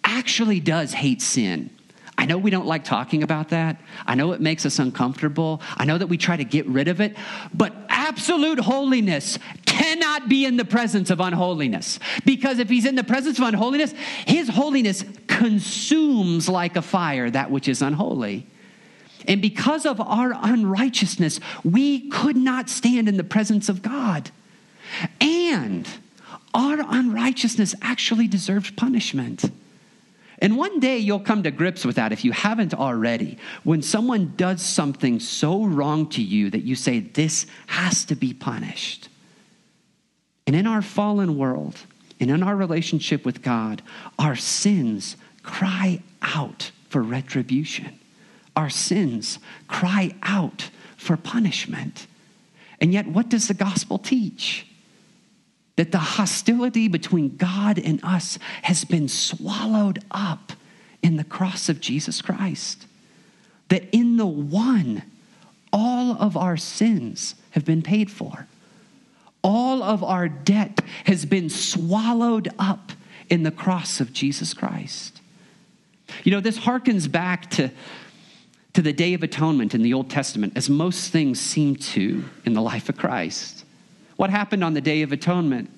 actually 0.02 0.60
does 0.60 0.92
hate 0.92 1.22
sin. 1.22 1.70
I 2.18 2.24
know 2.24 2.38
we 2.38 2.50
don't 2.50 2.66
like 2.66 2.84
talking 2.84 3.22
about 3.22 3.50
that. 3.50 3.76
I 4.06 4.14
know 4.14 4.32
it 4.32 4.40
makes 4.40 4.64
us 4.64 4.78
uncomfortable. 4.78 5.60
I 5.76 5.84
know 5.84 5.98
that 5.98 6.06
we 6.06 6.16
try 6.16 6.36
to 6.36 6.44
get 6.44 6.66
rid 6.66 6.88
of 6.88 7.00
it. 7.00 7.14
But 7.52 7.74
absolute 8.06 8.60
holiness 8.60 9.38
cannot 9.64 10.28
be 10.28 10.44
in 10.44 10.56
the 10.56 10.64
presence 10.64 11.10
of 11.10 11.20
unholiness. 11.20 11.98
Because 12.24 12.58
if 12.58 12.68
he's 12.68 12.86
in 12.86 12.94
the 12.94 13.04
presence 13.04 13.38
of 13.38 13.44
unholiness, 13.44 13.92
his 14.26 14.48
holiness 14.48 15.04
consumes 15.26 16.48
like 16.48 16.76
a 16.76 16.82
fire 16.82 17.28
that 17.30 17.50
which 17.50 17.68
is 17.68 17.82
unholy. 17.82 18.46
And 19.28 19.42
because 19.42 19.84
of 19.86 20.00
our 20.00 20.32
unrighteousness, 20.34 21.40
we 21.64 22.08
could 22.10 22.36
not 22.36 22.70
stand 22.70 23.08
in 23.08 23.16
the 23.16 23.24
presence 23.24 23.68
of 23.68 23.82
God. 23.82 24.30
And 25.20 25.88
our 26.54 26.78
unrighteousness 26.80 27.74
actually 27.82 28.28
deserves 28.28 28.70
punishment. 28.70 29.50
And 30.38 30.56
one 30.56 30.80
day 30.80 30.98
you'll 30.98 31.20
come 31.20 31.42
to 31.44 31.50
grips 31.50 31.84
with 31.84 31.96
that 31.96 32.12
if 32.12 32.24
you 32.24 32.32
haven't 32.32 32.74
already. 32.74 33.38
When 33.64 33.82
someone 33.82 34.34
does 34.36 34.60
something 34.62 35.18
so 35.18 35.64
wrong 35.64 36.08
to 36.10 36.22
you 36.22 36.50
that 36.50 36.64
you 36.64 36.74
say, 36.74 37.00
this 37.00 37.46
has 37.68 38.04
to 38.06 38.14
be 38.14 38.34
punished. 38.34 39.08
And 40.46 40.54
in 40.54 40.66
our 40.66 40.82
fallen 40.82 41.38
world 41.38 41.78
and 42.20 42.30
in 42.30 42.42
our 42.42 42.54
relationship 42.54 43.24
with 43.24 43.42
God, 43.42 43.82
our 44.18 44.36
sins 44.36 45.16
cry 45.42 46.02
out 46.20 46.70
for 46.88 47.02
retribution. 47.02 47.98
Our 48.54 48.70
sins 48.70 49.38
cry 49.68 50.14
out 50.22 50.70
for 50.96 51.16
punishment. 51.16 52.06
And 52.80 52.92
yet, 52.92 53.06
what 53.06 53.28
does 53.28 53.48
the 53.48 53.54
gospel 53.54 53.98
teach? 53.98 54.66
That 55.76 55.92
the 55.92 55.98
hostility 55.98 56.88
between 56.88 57.36
God 57.36 57.78
and 57.78 58.02
us 58.02 58.38
has 58.62 58.84
been 58.84 59.08
swallowed 59.08 60.02
up 60.10 60.52
in 61.02 61.16
the 61.16 61.24
cross 61.24 61.68
of 61.68 61.80
Jesus 61.80 62.22
Christ. 62.22 62.86
That 63.68 63.84
in 63.92 64.16
the 64.16 64.26
one, 64.26 65.02
all 65.72 66.12
of 66.12 66.36
our 66.36 66.56
sins 66.56 67.34
have 67.50 67.64
been 67.64 67.82
paid 67.82 68.10
for. 68.10 68.46
All 69.42 69.82
of 69.82 70.02
our 70.02 70.28
debt 70.28 70.80
has 71.04 71.24
been 71.24 71.50
swallowed 71.50 72.48
up 72.58 72.92
in 73.28 73.42
the 73.42 73.50
cross 73.50 74.00
of 74.00 74.12
Jesus 74.12 74.54
Christ. 74.54 75.20
You 76.24 76.32
know, 76.32 76.40
this 76.40 76.58
harkens 76.58 77.10
back 77.10 77.50
to, 77.52 77.70
to 78.72 78.82
the 78.82 78.92
Day 78.92 79.14
of 79.14 79.22
Atonement 79.22 79.74
in 79.74 79.82
the 79.82 79.94
Old 79.94 80.10
Testament, 80.10 80.54
as 80.56 80.70
most 80.70 81.10
things 81.10 81.40
seem 81.40 81.76
to 81.76 82.24
in 82.44 82.54
the 82.54 82.62
life 82.62 82.88
of 82.88 82.96
Christ. 82.96 83.55
What 84.16 84.30
happened 84.30 84.64
on 84.64 84.74
the 84.74 84.80
Day 84.80 85.02
of 85.02 85.12
Atonement? 85.12 85.70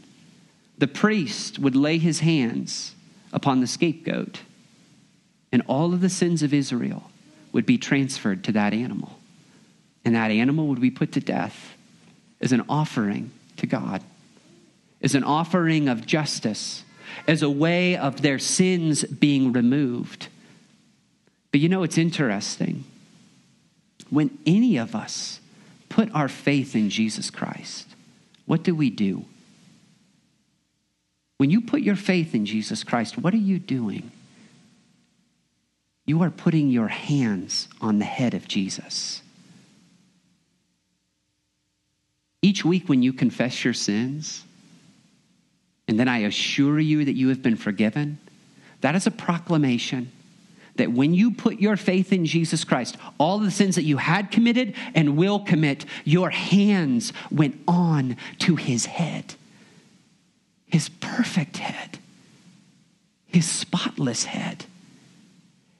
The 0.78 0.86
priest 0.86 1.58
would 1.58 1.74
lay 1.74 1.98
his 1.98 2.20
hands 2.20 2.94
upon 3.32 3.60
the 3.60 3.66
scapegoat, 3.66 4.42
and 5.52 5.62
all 5.66 5.92
of 5.92 6.00
the 6.00 6.08
sins 6.08 6.42
of 6.42 6.54
Israel 6.54 7.10
would 7.52 7.66
be 7.66 7.78
transferred 7.78 8.44
to 8.44 8.52
that 8.52 8.72
animal. 8.72 9.18
And 10.04 10.14
that 10.14 10.30
animal 10.30 10.68
would 10.68 10.80
be 10.80 10.90
put 10.90 11.12
to 11.12 11.20
death 11.20 11.74
as 12.40 12.52
an 12.52 12.64
offering 12.68 13.32
to 13.56 13.66
God, 13.66 14.02
as 15.02 15.14
an 15.14 15.24
offering 15.24 15.88
of 15.88 16.06
justice, 16.06 16.84
as 17.26 17.42
a 17.42 17.50
way 17.50 17.96
of 17.96 18.22
their 18.22 18.38
sins 18.38 19.04
being 19.04 19.52
removed. 19.52 20.28
But 21.50 21.60
you 21.60 21.68
know, 21.68 21.82
it's 21.82 21.98
interesting. 21.98 22.84
When 24.10 24.38
any 24.46 24.76
of 24.76 24.94
us 24.94 25.40
put 25.88 26.14
our 26.14 26.28
faith 26.28 26.76
in 26.76 26.90
Jesus 26.90 27.30
Christ, 27.30 27.87
what 28.48 28.62
do 28.62 28.74
we 28.74 28.88
do? 28.88 29.26
When 31.36 31.50
you 31.50 31.60
put 31.60 31.82
your 31.82 31.96
faith 31.96 32.34
in 32.34 32.46
Jesus 32.46 32.82
Christ, 32.82 33.18
what 33.18 33.34
are 33.34 33.36
you 33.36 33.58
doing? 33.58 34.10
You 36.06 36.22
are 36.22 36.30
putting 36.30 36.70
your 36.70 36.88
hands 36.88 37.68
on 37.82 37.98
the 37.98 38.06
head 38.06 38.32
of 38.32 38.48
Jesus. 38.48 39.20
Each 42.40 42.64
week, 42.64 42.88
when 42.88 43.02
you 43.02 43.12
confess 43.12 43.64
your 43.64 43.74
sins, 43.74 44.42
and 45.86 46.00
then 46.00 46.08
I 46.08 46.20
assure 46.20 46.80
you 46.80 47.04
that 47.04 47.16
you 47.16 47.28
have 47.28 47.42
been 47.42 47.56
forgiven, 47.56 48.18
that 48.80 48.94
is 48.94 49.06
a 49.06 49.10
proclamation 49.10 50.10
that 50.78 50.92
when 50.92 51.14
you 51.14 51.30
put 51.30 51.60
your 51.60 51.76
faith 51.76 52.12
in 52.12 52.24
Jesus 52.24 52.64
Christ, 52.64 52.96
all 53.18 53.38
the 53.38 53.50
sins 53.50 53.74
that 53.76 53.84
you 53.84 53.98
had 53.98 54.30
committed 54.30 54.74
and 54.94 55.16
will 55.16 55.40
commit, 55.40 55.84
your 56.04 56.30
hands 56.30 57.12
went 57.30 57.60
on 57.68 58.16
to 58.40 58.56
his 58.56 58.86
head, 58.86 59.34
his 60.66 60.88
perfect 60.88 61.58
head, 61.58 61.98
his 63.26 63.46
spotless 63.46 64.24
head. 64.24 64.64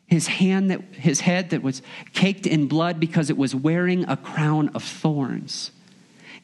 His 0.06 0.26
hand 0.26 0.70
that 0.70 0.80
his 0.92 1.20
head 1.20 1.50
that 1.50 1.62
was 1.62 1.82
caked 2.14 2.46
in 2.46 2.66
blood 2.66 2.98
because 2.98 3.28
it 3.28 3.36
was 3.36 3.54
wearing 3.54 4.08
a 4.08 4.16
crown 4.16 4.70
of 4.70 4.82
thorns 4.82 5.70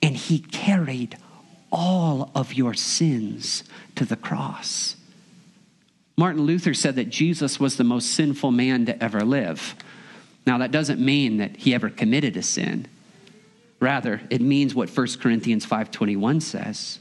and 0.03 0.17
he 0.17 0.39
carried 0.39 1.17
all 1.73 2.31
of 2.35 2.53
your 2.53 2.75
sins 2.75 3.65
to 3.97 4.05
the 4.05 4.17
cross. 4.17 4.97
Martin 6.17 6.43
Luther 6.43 6.75
said 6.75 6.97
that 6.97 7.11
Jesus 7.11 7.59
was 7.59 7.77
the 7.77 7.85
most 7.85 8.13
sinful 8.13 8.53
man 8.53 8.87
to 8.87 9.03
ever 9.03 9.23
live. 9.23 9.75
Now, 10.47 10.59
that 10.59 10.71
doesn't 10.71 11.01
mean 11.01 11.39
that 11.39 11.57
he 11.57 11.75
ever 11.75 11.91
committed 11.91 12.37
a 12.37 12.43
sin. 12.43 12.87
Rather, 13.81 14.21
it 14.31 14.41
means 14.41 14.75
what 14.75 14.91
1 14.91 15.21
Corinthians 15.21 15.67
5:21 15.67 16.41
says. 16.41 16.99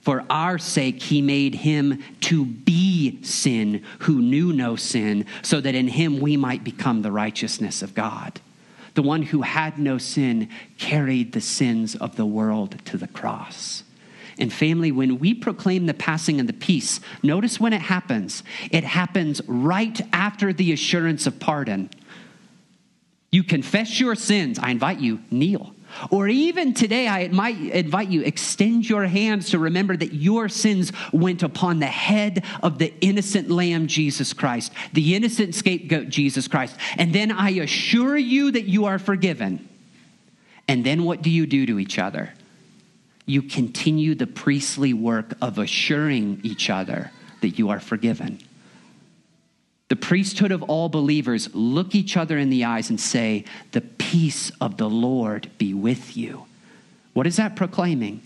For 0.00 0.24
our 0.30 0.56
sake 0.56 1.02
he 1.02 1.20
made 1.20 1.56
him 1.56 2.02
to 2.22 2.44
be 2.44 3.18
sin 3.22 3.82
who 4.00 4.22
knew 4.22 4.52
no 4.52 4.76
sin, 4.76 5.26
so 5.42 5.60
that 5.60 5.74
in 5.74 5.88
him 5.88 6.20
we 6.20 6.36
might 6.36 6.62
become 6.62 7.02
the 7.02 7.10
righteousness 7.10 7.82
of 7.82 7.94
God 7.94 8.40
the 8.96 9.02
one 9.02 9.22
who 9.22 9.42
had 9.42 9.78
no 9.78 9.98
sin, 9.98 10.48
carried 10.78 11.32
the 11.32 11.40
sins 11.40 11.94
of 11.94 12.16
the 12.16 12.26
world 12.26 12.82
to 12.86 12.96
the 12.96 13.06
cross. 13.06 13.84
And 14.38 14.52
family, 14.52 14.92
when 14.92 15.18
we 15.18 15.32
proclaim 15.32 15.86
the 15.86 15.94
passing 15.94 16.40
of 16.40 16.46
the 16.46 16.52
peace, 16.52 17.00
notice 17.22 17.58
when 17.58 17.72
it 17.72 17.80
happens. 17.80 18.42
It 18.70 18.84
happens 18.84 19.40
right 19.46 19.98
after 20.12 20.52
the 20.52 20.72
assurance 20.72 21.26
of 21.26 21.40
pardon. 21.40 21.90
You 23.30 23.42
confess 23.42 23.98
your 23.98 24.14
sins. 24.14 24.58
I 24.58 24.70
invite 24.70 25.00
you, 25.00 25.20
kneel. 25.30 25.74
Or 26.10 26.28
even 26.28 26.74
today, 26.74 27.08
I 27.08 27.28
might 27.28 27.58
invite 27.58 28.08
you, 28.08 28.22
extend 28.22 28.88
your 28.88 29.06
hands 29.06 29.50
to 29.50 29.58
remember 29.58 29.96
that 29.96 30.12
your 30.12 30.48
sins 30.48 30.92
went 31.12 31.42
upon 31.42 31.78
the 31.78 31.86
head 31.86 32.44
of 32.62 32.78
the 32.78 32.92
innocent 33.00 33.50
lamb, 33.50 33.86
Jesus 33.86 34.32
Christ, 34.32 34.72
the 34.92 35.14
innocent 35.14 35.54
scapegoat, 35.54 36.08
Jesus 36.08 36.48
Christ. 36.48 36.76
And 36.98 37.14
then 37.14 37.30
I 37.30 37.50
assure 37.50 38.16
you 38.16 38.50
that 38.50 38.64
you 38.64 38.84
are 38.86 38.98
forgiven. 38.98 39.68
And 40.68 40.84
then 40.84 41.04
what 41.04 41.22
do 41.22 41.30
you 41.30 41.46
do 41.46 41.64
to 41.66 41.78
each 41.78 41.98
other? 41.98 42.32
You 43.26 43.42
continue 43.42 44.14
the 44.14 44.26
priestly 44.26 44.92
work 44.92 45.34
of 45.42 45.58
assuring 45.58 46.40
each 46.42 46.70
other 46.70 47.10
that 47.40 47.58
you 47.58 47.68
are 47.70 47.80
forgiven. 47.80 48.38
The 49.88 49.96
priesthood 49.96 50.52
of 50.52 50.62
all 50.64 50.88
believers 50.88 51.54
look 51.54 51.94
each 51.94 52.16
other 52.16 52.38
in 52.38 52.50
the 52.50 52.64
eyes 52.64 52.90
and 52.90 53.00
say, 53.00 53.44
The 53.72 53.80
peace 53.80 54.50
of 54.60 54.78
the 54.78 54.88
Lord 54.88 55.50
be 55.58 55.74
with 55.74 56.16
you. 56.16 56.46
What 57.12 57.26
is 57.26 57.36
that 57.36 57.56
proclaiming? 57.56 58.22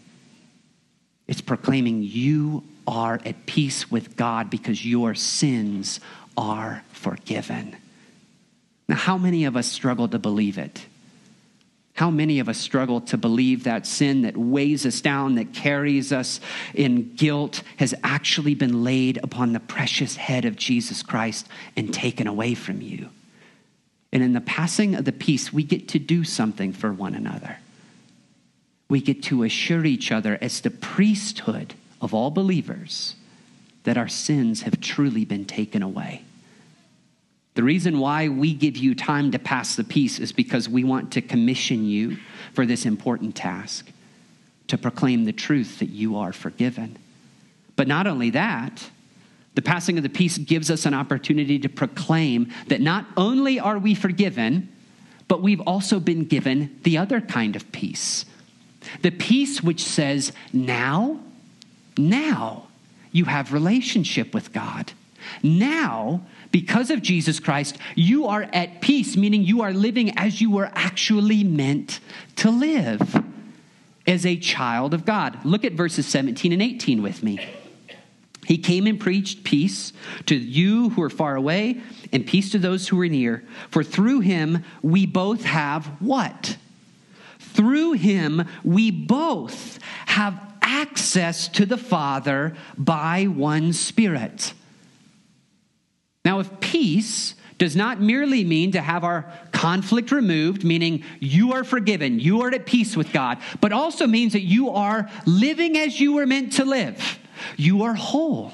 It's 1.27 1.41
proclaiming 1.41 2.03
you 2.03 2.65
are 2.87 3.21
at 3.25 3.47
peace 3.47 3.91
with 3.91 4.17
God 4.17 4.51
because 4.51 4.85
your 4.85 5.15
sins 5.15 6.01
are 6.37 6.83
forgiven. 6.93 7.77
Now, 8.89 8.97
how 8.97 9.17
many 9.17 9.45
of 9.45 9.57
us 9.57 9.69
struggle 9.69 10.09
to 10.09 10.19
believe 10.19 10.59
it? 10.59 10.87
How 12.01 12.11
many 12.11 12.39
of 12.39 12.49
us 12.49 12.57
struggle 12.57 13.03
to 13.03 13.19
believe 13.19 13.65
that 13.65 13.87
sin 13.87 14.23
that 14.23 14.35
weighs 14.35 14.87
us 14.87 15.03
down, 15.03 15.35
that 15.35 15.53
carries 15.53 16.15
us 16.15 16.41
in 16.73 17.13
guilt, 17.15 17.63
has 17.77 17.95
actually 18.03 18.55
been 18.55 18.83
laid 18.83 19.19
upon 19.23 19.53
the 19.53 19.61
precious 19.61 20.17
head 20.17 20.47
of 20.47 20.57
Jesus 20.57 21.03
Christ 21.03 21.47
and 21.77 21.93
taken 21.93 22.27
away 22.27 22.55
from 22.55 22.81
you? 22.81 23.11
And 24.15 24.23
in 24.23 24.33
the 24.33 24.41
passing 24.41 24.95
of 24.95 25.05
the 25.05 25.13
peace, 25.13 25.53
we 25.53 25.63
get 25.63 25.89
to 25.89 25.99
do 25.99 26.25
something 26.25 26.73
for 26.73 26.91
one 26.91 27.15
another. 27.15 27.59
We 28.89 29.03
get 29.03 29.23
to 29.25 29.43
assure 29.43 29.85
each 29.85 30.11
other, 30.11 30.39
as 30.41 30.63
the 30.63 30.71
priesthood 30.71 31.75
of 32.01 32.15
all 32.15 32.31
believers, 32.31 33.15
that 33.85 33.99
our 33.99 34.09
sins 34.09 34.63
have 34.63 34.81
truly 34.81 35.27
been 35.27 35.45
taken 35.45 35.83
away. 35.83 36.23
The 37.61 37.65
reason 37.65 37.99
why 37.99 38.29
we 38.29 38.55
give 38.55 38.79
you 38.79 38.95
time 38.95 39.33
to 39.33 39.39
pass 39.39 39.77
the 39.77 39.85
peace 39.85 40.19
is 40.19 40.33
because 40.33 40.67
we 40.67 40.83
want 40.83 41.13
to 41.13 41.21
commission 41.21 41.85
you 41.85 42.17
for 42.55 42.65
this 42.65 42.87
important 42.87 43.37
task 43.37 43.93
to 44.69 44.79
proclaim 44.79 45.27
the 45.27 45.33
truth 45.35 45.79
that 45.81 45.91
you 45.91 46.17
are 46.17 46.33
forgiven. 46.33 46.97
But 47.77 47.87
not 47.87 48.07
only 48.07 48.31
that, 48.31 48.89
the 49.57 49.61
passing 49.61 49.99
of 49.99 50.03
the 50.03 50.09
peace 50.09 50.39
gives 50.39 50.71
us 50.71 50.87
an 50.87 50.95
opportunity 50.95 51.59
to 51.59 51.69
proclaim 51.69 52.51
that 52.69 52.81
not 52.81 53.05
only 53.15 53.61
are 53.61 53.79
we 53.79 53.95
forgiven, 53.95 54.71
but 55.29 55.43
we've 55.43 55.61
also 55.61 56.01
been 56.01 56.25
given 56.25 56.81
the 56.85 56.97
other 56.97 57.21
kind 57.21 57.57
of 57.57 57.71
peace. 57.73 58.25
The 59.03 59.11
peace 59.11 59.63
which 59.63 59.85
says, 59.85 60.33
now, 60.55 61.21
now 61.99 62.69
you 63.13 63.27
have 63.27 63.53
relationship 63.53 64.33
with 64.33 64.51
God. 64.55 64.95
Now 65.43 66.23
because 66.53 66.91
of 66.91 67.03
Jesus 67.03 67.39
Christ, 67.39 67.79
you 67.95 68.27
are 68.27 68.43
at 68.53 68.81
peace, 68.81 69.17
meaning 69.17 69.43
you 69.43 69.63
are 69.63 69.73
living 69.73 70.17
as 70.19 70.41
you 70.41 70.51
were 70.51 70.71
actually 70.75 71.45
meant 71.45 72.01
to 72.37 72.51
live 72.51 73.23
as 74.07 74.27
a 74.27 74.37
child 74.37 74.93
of 74.93 75.05
God. 75.05 75.45
Look 75.45 75.65
at 75.65 75.75
verses 75.75 76.07
17 76.07 76.53
and 76.53 76.63
18 76.63 77.03
with 77.03 77.23
me. 77.23 77.39
He 78.47 78.59
came 78.59 78.87
and 78.89 78.99
preached 78.99 79.45
peace 79.45 79.93
to 80.27 80.35
you 80.35 80.91
who 80.91 81.03
are 81.03 81.11
far 81.11 81.37
away 81.37 81.81
and 82.13 82.27
peace 82.27 82.51
to 82.51 82.59
those 82.59 82.89
who 82.89 83.01
are 83.01 83.09
near. 83.09 83.45
For 83.71 83.85
through 83.85 84.21
him 84.21 84.65
we 84.83 85.07
both 85.07 85.45
have 85.45 85.87
what? 86.01 86.57
Through 87.39 87.93
him 87.93 88.45
we 88.65 88.91
both 88.91 89.79
have 90.07 90.41
access 90.63 91.47
to 91.49 91.65
the 91.65 91.77
Father 91.77 92.57
by 92.77 93.25
one 93.25 93.73
Spirit. 93.73 94.53
Now, 96.25 96.41
if 96.41 96.61
peace 96.61 97.35
does 97.59 97.77
not 97.77 98.01
merely 98.01 98.43
mean 98.45 98.73
to 98.73 98.81
have 98.81 99.05
our 99.05 99.31
conflict 99.53 100.13
removed, 100.13 100.65
meaning 100.65 101.05
you 101.19 101.53
are 101.53 101.65
forgiven, 101.65 102.19
you 102.19 102.43
are 102.43 102.53
at 102.55 102.67
peace 102.67 102.97
with 102.97 103.13
God, 103.13 103.39
but 103.61 103.73
also 103.73 104.07
means 104.07 104.33
that 104.33 104.43
you 104.43 104.71
are 104.71 105.11
living 105.27 105.77
as 105.77 106.01
you 106.01 106.15
were 106.15 106.27
meant 106.27 106.55
to 106.55 106.65
live. 106.65 107.19
You 107.57 107.83
are 107.83 107.95
whole. 107.95 108.53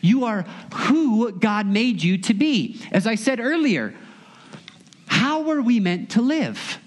You 0.00 0.24
are 0.24 0.42
who 0.74 1.32
God 1.32 1.66
made 1.66 2.02
you 2.02 2.18
to 2.18 2.34
be. 2.34 2.80
As 2.92 3.06
I 3.06 3.14
said 3.14 3.40
earlier, 3.40 3.94
how 5.06 5.42
were 5.42 5.62
we 5.62 5.80
meant 5.80 6.10
to 6.10 6.22
live? 6.22 6.78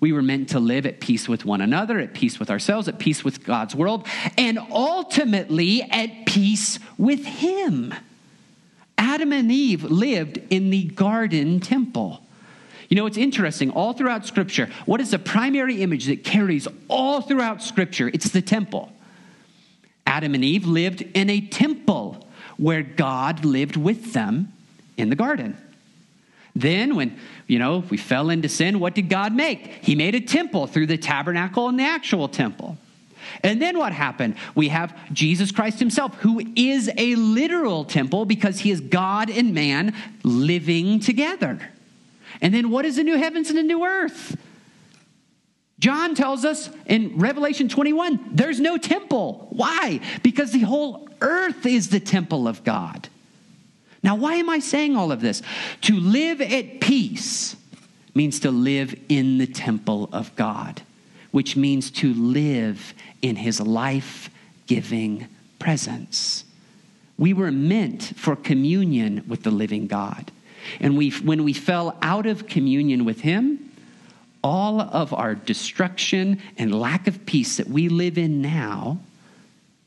We 0.00 0.12
were 0.12 0.22
meant 0.22 0.50
to 0.50 0.60
live 0.60 0.86
at 0.86 1.00
peace 1.00 1.28
with 1.28 1.44
one 1.44 1.60
another, 1.60 1.98
at 1.98 2.14
peace 2.14 2.38
with 2.38 2.50
ourselves, 2.50 2.88
at 2.88 2.98
peace 2.98 3.24
with 3.24 3.44
God's 3.44 3.74
world, 3.74 4.06
and 4.36 4.58
ultimately 4.70 5.82
at 5.82 6.26
peace 6.26 6.78
with 6.98 7.24
Him. 7.24 7.94
Adam 9.06 9.32
and 9.32 9.52
Eve 9.52 9.84
lived 9.84 10.40
in 10.50 10.70
the 10.70 10.82
garden 10.82 11.60
temple. 11.60 12.20
You 12.88 12.96
know, 12.96 13.06
it's 13.06 13.16
interesting. 13.16 13.70
All 13.70 13.92
throughout 13.92 14.26
Scripture, 14.26 14.68
what 14.84 15.00
is 15.00 15.12
the 15.12 15.18
primary 15.20 15.80
image 15.80 16.06
that 16.06 16.24
carries 16.24 16.66
all 16.88 17.20
throughout 17.20 17.62
Scripture? 17.62 18.10
It's 18.12 18.30
the 18.30 18.42
temple. 18.42 18.92
Adam 20.08 20.34
and 20.34 20.44
Eve 20.44 20.66
lived 20.66 21.02
in 21.02 21.30
a 21.30 21.40
temple 21.40 22.26
where 22.56 22.82
God 22.82 23.44
lived 23.44 23.76
with 23.76 24.12
them 24.12 24.52
in 24.96 25.08
the 25.08 25.16
garden. 25.16 25.56
Then, 26.56 26.96
when, 26.96 27.16
you 27.46 27.60
know, 27.60 27.84
we 27.88 27.98
fell 27.98 28.28
into 28.28 28.48
sin, 28.48 28.80
what 28.80 28.96
did 28.96 29.08
God 29.08 29.32
make? 29.32 29.84
He 29.84 29.94
made 29.94 30.16
a 30.16 30.20
temple 30.20 30.66
through 30.66 30.86
the 30.88 30.98
tabernacle 30.98 31.68
and 31.68 31.78
the 31.78 31.84
actual 31.84 32.26
temple. 32.26 32.76
And 33.42 33.60
then 33.60 33.78
what 33.78 33.92
happened? 33.92 34.36
We 34.54 34.68
have 34.68 34.96
Jesus 35.12 35.50
Christ 35.50 35.78
himself, 35.78 36.14
who 36.16 36.42
is 36.56 36.90
a 36.96 37.14
literal 37.14 37.84
temple 37.84 38.24
because 38.24 38.60
he 38.60 38.70
is 38.70 38.80
God 38.80 39.30
and 39.30 39.54
man 39.54 39.94
living 40.22 41.00
together. 41.00 41.70
And 42.40 42.52
then 42.52 42.70
what 42.70 42.84
is 42.84 42.96
the 42.96 43.04
new 43.04 43.16
heavens 43.16 43.48
and 43.48 43.58
the 43.58 43.62
new 43.62 43.84
earth? 43.84 44.36
John 45.78 46.14
tells 46.14 46.44
us 46.44 46.70
in 46.86 47.18
Revelation 47.18 47.68
21 47.68 48.30
there's 48.32 48.60
no 48.60 48.78
temple. 48.78 49.48
Why? 49.50 50.00
Because 50.22 50.52
the 50.52 50.60
whole 50.60 51.08
earth 51.20 51.66
is 51.66 51.90
the 51.90 52.00
temple 52.00 52.48
of 52.48 52.64
God. 52.64 53.08
Now, 54.02 54.14
why 54.14 54.36
am 54.36 54.48
I 54.48 54.60
saying 54.60 54.96
all 54.96 55.10
of 55.12 55.20
this? 55.20 55.42
To 55.82 55.96
live 55.98 56.40
at 56.40 56.80
peace 56.80 57.56
means 58.14 58.40
to 58.40 58.50
live 58.50 58.98
in 59.08 59.38
the 59.38 59.46
temple 59.46 60.08
of 60.12 60.34
God, 60.36 60.80
which 61.32 61.56
means 61.56 61.90
to 61.92 62.14
live 62.14 62.94
in 63.28 63.36
his 63.36 63.60
life 63.60 64.30
giving 64.66 65.26
presence. 65.58 66.44
We 67.18 67.32
were 67.32 67.50
meant 67.50 68.12
for 68.16 68.36
communion 68.36 69.24
with 69.26 69.42
the 69.42 69.50
living 69.50 69.86
God. 69.86 70.30
And 70.80 70.96
we, 70.96 71.10
when 71.10 71.44
we 71.44 71.52
fell 71.52 71.96
out 72.02 72.26
of 72.26 72.46
communion 72.46 73.04
with 73.04 73.20
him, 73.20 73.70
all 74.42 74.80
of 74.80 75.12
our 75.12 75.34
destruction 75.34 76.40
and 76.58 76.78
lack 76.78 77.06
of 77.06 77.26
peace 77.26 77.56
that 77.56 77.68
we 77.68 77.88
live 77.88 78.18
in 78.18 78.42
now 78.42 78.98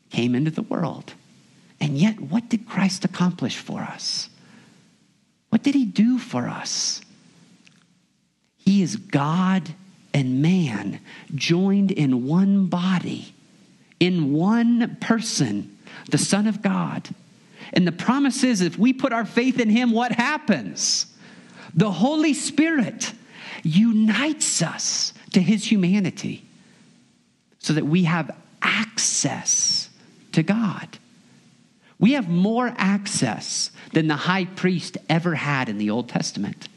came 0.10 0.36
into 0.36 0.51
the 0.51 0.63
world. 0.63 1.13
And 1.79 1.98
yet, 1.98 2.19
what 2.19 2.50
did 2.50 2.67
Christ 2.67 3.05
accomplish 3.05 3.58
for 3.58 3.81
us? 3.81 4.29
What 5.50 5.63
did 5.63 5.75
he 5.75 5.86
do 5.86 6.17
for 6.17 6.48
us? 6.48 7.01
He 8.58 8.81
is 8.81 8.98
God 8.98 9.69
and 10.13 10.42
man 10.42 11.00
joined 11.36 11.92
in 11.92 12.25
one 12.25 12.68
body, 12.68 13.34
in 14.00 14.34
one 14.34 14.98
person, 15.00 15.78
the 16.10 16.18
Son 16.18 16.48
of 16.48 16.62
God. 16.62 17.10
And 17.74 17.86
the 17.86 17.92
promise 17.92 18.44
is 18.44 18.62
if 18.62 18.78
we 18.78 18.94
put 18.94 19.13
our 19.13 19.25
faith 19.25 19.60
in 19.60 19.70
him, 19.70 19.92
what 19.92 20.12
happens? 20.12 21.06
The 21.75 21.92
Holy 21.92 22.34
Spirit 22.34 23.13
unites 23.63 24.62
us 24.62 25.13
to 25.34 25.42
his 25.42 25.70
humanity 25.70 26.46
so 27.60 27.74
that 27.74 27.86
we 27.86 28.06
have 28.06 28.36
access 28.62 29.89
to 30.32 30.44
God. 30.44 30.98
We 32.00 32.13
have 32.13 32.30
more 32.30 32.74
access 32.78 33.72
than 33.94 34.07
the 34.07 34.16
high 34.16 34.46
priest 34.46 34.98
ever 35.10 35.36
had 35.36 35.70
in 35.70 35.77
the 35.77 35.90
Old 35.90 36.10
Testament. 36.10 36.70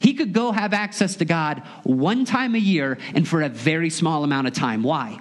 He 0.00 0.14
could 0.14 0.32
go 0.32 0.52
have 0.52 0.72
access 0.72 1.16
to 1.16 1.24
God 1.24 1.62
one 1.82 2.24
time 2.24 2.54
a 2.54 2.58
year 2.58 2.98
and 3.14 3.26
for 3.26 3.42
a 3.42 3.48
very 3.48 3.90
small 3.90 4.24
amount 4.24 4.46
of 4.46 4.52
time. 4.52 4.82
Why? 4.82 5.20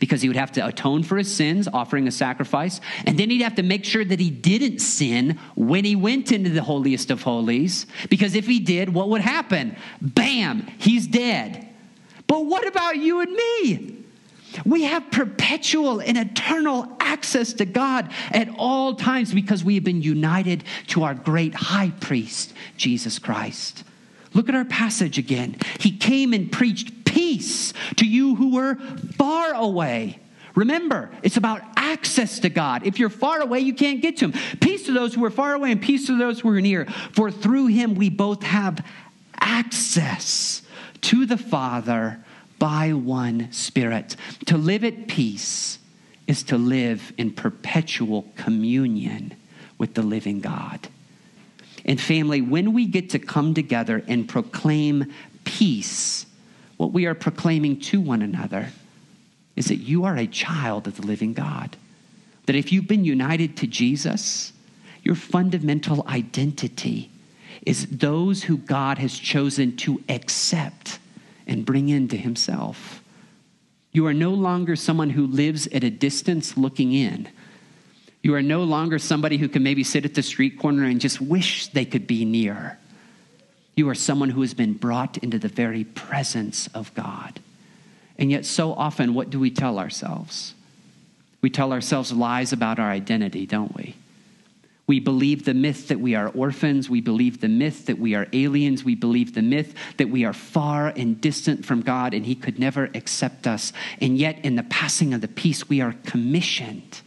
Because 0.00 0.22
he 0.22 0.28
would 0.28 0.36
have 0.36 0.52
to 0.52 0.66
atone 0.66 1.02
for 1.02 1.16
his 1.16 1.32
sins, 1.32 1.68
offering 1.72 2.08
a 2.08 2.10
sacrifice, 2.10 2.80
and 3.04 3.18
then 3.18 3.30
he'd 3.30 3.42
have 3.42 3.56
to 3.56 3.62
make 3.62 3.84
sure 3.84 4.04
that 4.04 4.18
he 4.18 4.30
didn't 4.30 4.78
sin 4.78 5.38
when 5.54 5.84
he 5.84 5.94
went 5.94 6.32
into 6.32 6.50
the 6.50 6.62
holiest 6.62 7.10
of 7.10 7.22
holies. 7.22 7.86
Because 8.08 8.34
if 8.34 8.46
he 8.46 8.58
did, 8.58 8.92
what 8.92 9.10
would 9.10 9.20
happen? 9.20 9.76
Bam, 10.00 10.66
he's 10.78 11.06
dead. 11.06 11.68
But 12.26 12.46
what 12.46 12.66
about 12.66 12.96
you 12.96 13.20
and 13.20 13.32
me? 13.32 14.04
We 14.64 14.84
have 14.84 15.10
perpetual 15.10 16.00
and 16.00 16.16
eternal 16.16 16.96
access 16.98 17.52
to 17.54 17.66
God 17.66 18.10
at 18.30 18.48
all 18.56 18.94
times 18.94 19.34
because 19.34 19.62
we 19.62 19.74
have 19.74 19.84
been 19.84 20.02
united 20.02 20.64
to 20.88 21.04
our 21.04 21.14
great 21.14 21.54
high 21.54 21.90
priest, 22.00 22.54
Jesus 22.76 23.18
Christ. 23.18 23.84
Look 24.36 24.50
at 24.50 24.54
our 24.54 24.66
passage 24.66 25.16
again. 25.16 25.56
He 25.80 25.96
came 25.96 26.34
and 26.34 26.52
preached 26.52 27.06
peace 27.06 27.72
to 27.96 28.06
you 28.06 28.34
who 28.34 28.54
were 28.54 28.74
far 29.16 29.54
away. 29.54 30.18
Remember, 30.54 31.10
it's 31.22 31.38
about 31.38 31.62
access 31.74 32.40
to 32.40 32.50
God. 32.50 32.86
If 32.86 32.98
you're 32.98 33.08
far 33.08 33.40
away, 33.40 33.60
you 33.60 33.72
can't 33.72 34.02
get 34.02 34.18
to 34.18 34.28
Him. 34.28 34.58
Peace 34.60 34.84
to 34.84 34.92
those 34.92 35.14
who 35.14 35.24
are 35.24 35.30
far 35.30 35.54
away 35.54 35.72
and 35.72 35.80
peace 35.80 36.06
to 36.08 36.18
those 36.18 36.40
who 36.40 36.50
are 36.50 36.60
near. 36.60 36.84
For 37.12 37.30
through 37.30 37.68
Him 37.68 37.94
we 37.94 38.10
both 38.10 38.42
have 38.42 38.86
access 39.40 40.60
to 41.00 41.24
the 41.24 41.38
Father 41.38 42.22
by 42.58 42.92
one 42.92 43.50
Spirit. 43.52 44.16
To 44.46 44.58
live 44.58 44.84
at 44.84 45.08
peace 45.08 45.78
is 46.26 46.42
to 46.44 46.58
live 46.58 47.14
in 47.16 47.30
perpetual 47.30 48.26
communion 48.36 49.34
with 49.78 49.94
the 49.94 50.02
living 50.02 50.40
God. 50.40 50.88
And 51.86 52.00
family, 52.00 52.42
when 52.42 52.72
we 52.72 52.86
get 52.86 53.10
to 53.10 53.18
come 53.18 53.54
together 53.54 54.02
and 54.08 54.28
proclaim 54.28 55.12
peace, 55.44 56.26
what 56.76 56.92
we 56.92 57.06
are 57.06 57.14
proclaiming 57.14 57.80
to 57.80 58.00
one 58.00 58.20
another 58.20 58.68
is 59.54 59.66
that 59.66 59.76
you 59.76 60.04
are 60.04 60.16
a 60.16 60.26
child 60.26 60.86
of 60.86 60.96
the 60.96 61.06
living 61.06 61.32
God. 61.32 61.76
That 62.46 62.56
if 62.56 62.72
you've 62.72 62.88
been 62.88 63.04
united 63.04 63.56
to 63.58 63.66
Jesus, 63.66 64.52
your 65.02 65.14
fundamental 65.14 66.04
identity 66.08 67.10
is 67.64 67.86
those 67.86 68.42
who 68.42 68.58
God 68.58 68.98
has 68.98 69.18
chosen 69.18 69.76
to 69.78 70.02
accept 70.08 70.98
and 71.46 71.64
bring 71.64 71.88
into 71.88 72.16
himself. 72.16 73.02
You 73.92 74.06
are 74.06 74.14
no 74.14 74.30
longer 74.30 74.76
someone 74.76 75.10
who 75.10 75.26
lives 75.26 75.68
at 75.68 75.84
a 75.84 75.90
distance 75.90 76.56
looking 76.56 76.92
in. 76.92 77.28
You 78.26 78.34
are 78.34 78.42
no 78.42 78.64
longer 78.64 78.98
somebody 78.98 79.36
who 79.36 79.48
can 79.48 79.62
maybe 79.62 79.84
sit 79.84 80.04
at 80.04 80.14
the 80.14 80.22
street 80.24 80.58
corner 80.58 80.82
and 80.82 81.00
just 81.00 81.20
wish 81.20 81.68
they 81.68 81.84
could 81.84 82.08
be 82.08 82.24
near. 82.24 82.76
You 83.76 83.88
are 83.88 83.94
someone 83.94 84.30
who 84.30 84.40
has 84.40 84.52
been 84.52 84.72
brought 84.72 85.16
into 85.18 85.38
the 85.38 85.46
very 85.46 85.84
presence 85.84 86.66
of 86.74 86.92
God. 86.94 87.38
And 88.18 88.28
yet, 88.28 88.44
so 88.44 88.72
often, 88.72 89.14
what 89.14 89.30
do 89.30 89.38
we 89.38 89.52
tell 89.52 89.78
ourselves? 89.78 90.54
We 91.40 91.50
tell 91.50 91.72
ourselves 91.72 92.10
lies 92.10 92.52
about 92.52 92.80
our 92.80 92.90
identity, 92.90 93.46
don't 93.46 93.72
we? 93.76 93.94
We 94.88 94.98
believe 94.98 95.44
the 95.44 95.54
myth 95.54 95.86
that 95.86 96.00
we 96.00 96.16
are 96.16 96.26
orphans. 96.30 96.90
We 96.90 97.00
believe 97.00 97.40
the 97.40 97.48
myth 97.48 97.86
that 97.86 98.00
we 98.00 98.16
are 98.16 98.26
aliens. 98.32 98.82
We 98.82 98.96
believe 98.96 99.34
the 99.34 99.42
myth 99.42 99.72
that 99.98 100.10
we 100.10 100.24
are 100.24 100.32
far 100.32 100.88
and 100.88 101.20
distant 101.20 101.64
from 101.64 101.80
God 101.80 102.12
and 102.12 102.26
He 102.26 102.34
could 102.34 102.58
never 102.58 102.90
accept 102.92 103.46
us. 103.46 103.72
And 104.00 104.18
yet, 104.18 104.44
in 104.44 104.56
the 104.56 104.64
passing 104.64 105.14
of 105.14 105.20
the 105.20 105.28
peace, 105.28 105.68
we 105.68 105.80
are 105.80 105.94
commissioned 106.04 107.02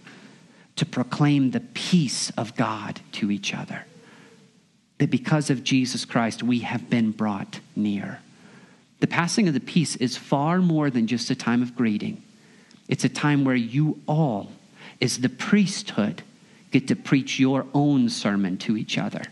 to 0.80 0.86
proclaim 0.86 1.52
the 1.52 1.60
peace 1.60 2.30
of 2.32 2.56
God 2.56 3.02
to 3.12 3.30
each 3.30 3.54
other. 3.54 3.84
That 5.00 5.10
because 5.10 5.50
of 5.50 5.66
Jesus 5.66 6.06
Christ, 6.06 6.42
we 6.42 6.60
have 6.60 6.90
been 6.90 7.12
brought 7.12 7.60
near. 7.76 8.20
The 9.02 9.08
passing 9.08 9.50
of 9.50 9.54
the 9.54 9.60
peace 9.60 9.98
is 9.98 10.16
far 10.16 10.60
more 10.60 10.90
than 10.90 11.06
just 11.06 11.30
a 11.30 11.36
time 11.36 11.62
of 11.62 11.76
greeting, 11.76 12.24
it's 12.88 13.04
a 13.04 13.10
time 13.10 13.44
where 13.44 13.56
you 13.56 14.02
all, 14.08 14.52
as 15.02 15.20
the 15.20 15.30
priesthood, 15.30 16.24
get 16.72 16.88
to 16.88 16.96
preach 16.96 17.40
your 17.40 17.66
own 17.74 18.08
sermon 18.10 18.58
to 18.60 18.78
each 18.78 18.98
other. 18.98 19.24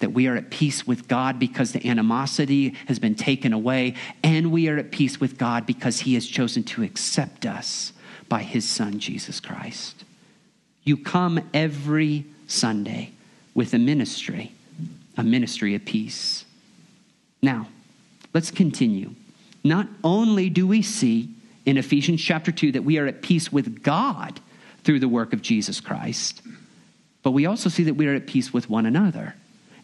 That 0.00 0.12
we 0.12 0.26
are 0.26 0.34
at 0.34 0.50
peace 0.50 0.84
with 0.84 1.06
God 1.06 1.38
because 1.38 1.72
the 1.72 1.88
animosity 1.88 2.70
has 2.88 2.98
been 2.98 3.14
taken 3.14 3.52
away, 3.52 3.94
and 4.24 4.50
we 4.50 4.68
are 4.68 4.78
at 4.78 4.90
peace 4.90 5.20
with 5.20 5.38
God 5.38 5.64
because 5.64 6.00
He 6.00 6.14
has 6.14 6.26
chosen 6.26 6.64
to 6.64 6.82
accept 6.82 7.46
us 7.46 7.92
by 8.28 8.42
His 8.42 8.68
Son, 8.68 8.98
Jesus 8.98 9.38
Christ. 9.38 10.04
You 10.84 10.96
come 10.96 11.48
every 11.54 12.24
Sunday 12.46 13.12
with 13.54 13.74
a 13.74 13.78
ministry, 13.78 14.52
a 15.16 15.22
ministry 15.22 15.74
of 15.74 15.84
peace. 15.84 16.44
Now, 17.42 17.68
let's 18.34 18.50
continue. 18.50 19.14
Not 19.64 19.88
only 20.02 20.50
do 20.50 20.66
we 20.66 20.82
see 20.82 21.30
in 21.64 21.76
Ephesians 21.76 22.20
chapter 22.20 22.50
2 22.50 22.72
that 22.72 22.84
we 22.84 22.98
are 22.98 23.06
at 23.06 23.22
peace 23.22 23.52
with 23.52 23.82
God 23.82 24.40
through 24.84 24.98
the 25.00 25.08
work 25.08 25.32
of 25.32 25.42
Jesus 25.42 25.80
Christ, 25.80 26.42
but 27.22 27.30
we 27.30 27.46
also 27.46 27.68
see 27.68 27.84
that 27.84 27.94
we 27.94 28.08
are 28.08 28.14
at 28.14 28.26
peace 28.26 28.52
with 28.52 28.68
one 28.68 28.86
another. 28.86 29.34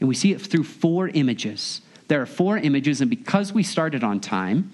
And 0.01 0.09
we 0.09 0.15
see 0.15 0.33
it 0.33 0.41
through 0.41 0.65
four 0.65 1.09
images. 1.09 1.81
There 2.09 2.21
are 2.21 2.27
four 2.27 2.59
images, 2.59 3.01
and 3.01 3.11
because 3.11 3.53
we 3.53 3.63
started 3.63 4.03
on 4.03 4.21
time, 4.21 4.73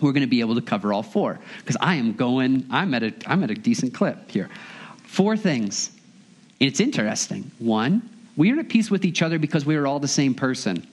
we're 0.00 0.12
going 0.12 0.22
to 0.22 0.28
be 0.28 0.40
able 0.40 0.54
to 0.54 0.60
cover 0.60 0.92
all 0.92 1.02
four. 1.02 1.38
Because 1.58 1.76
I 1.80 1.94
am 1.96 2.12
going, 2.14 2.66
I'm 2.70 2.94
at, 2.94 3.02
a, 3.02 3.14
I'm 3.26 3.42
at 3.44 3.50
a 3.50 3.54
decent 3.54 3.94
clip 3.94 4.30
here. 4.30 4.48
Four 5.08 5.36
things. 5.38 5.90
And 6.60 6.68
it's 6.68 6.80
interesting. 6.80 7.50
One, 7.58 8.08
we 8.36 8.52
are 8.52 8.60
at 8.60 8.68
peace 8.68 8.90
with 8.90 9.04
each 9.04 9.22
other 9.22 9.38
because 9.38 9.64
we 9.64 9.74
are 9.74 9.86
all 9.86 9.98
the 9.98 10.06
same 10.06 10.34
person. 10.34 10.86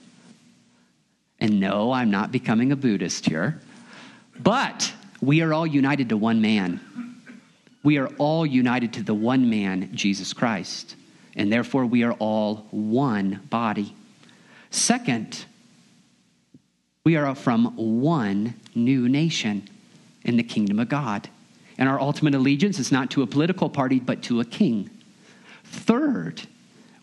And 1.38 1.60
no, 1.60 1.92
I'm 1.92 2.10
not 2.10 2.32
becoming 2.32 2.72
a 2.72 2.76
Buddhist 2.76 3.26
here. 3.26 3.60
But 4.40 4.92
we 5.20 5.42
are 5.42 5.52
all 5.52 5.66
united 5.66 6.08
to 6.08 6.16
one 6.16 6.40
man. 6.40 6.80
We 7.84 7.98
are 7.98 8.08
all 8.16 8.46
united 8.46 8.94
to 8.94 9.02
the 9.02 9.14
one 9.14 9.48
man, 9.50 9.90
Jesus 9.94 10.32
Christ. 10.32 10.96
And 11.36 11.52
therefore, 11.52 11.84
we 11.84 12.02
are 12.02 12.14
all 12.14 12.66
one 12.70 13.42
body. 13.50 13.94
Second, 14.70 15.44
we 17.04 17.16
are 17.16 17.34
from 17.34 17.76
one 17.76 18.54
new 18.74 19.08
nation 19.10 19.68
in 20.24 20.38
the 20.38 20.42
kingdom 20.42 20.80
of 20.80 20.88
God. 20.88 21.28
And 21.78 21.88
our 21.88 22.00
ultimate 22.00 22.34
allegiance 22.34 22.78
is 22.78 22.90
not 22.90 23.10
to 23.10 23.22
a 23.22 23.26
political 23.26 23.68
party, 23.68 24.00
but 24.00 24.22
to 24.24 24.40
a 24.40 24.44
king. 24.44 24.90
Third, 25.64 26.42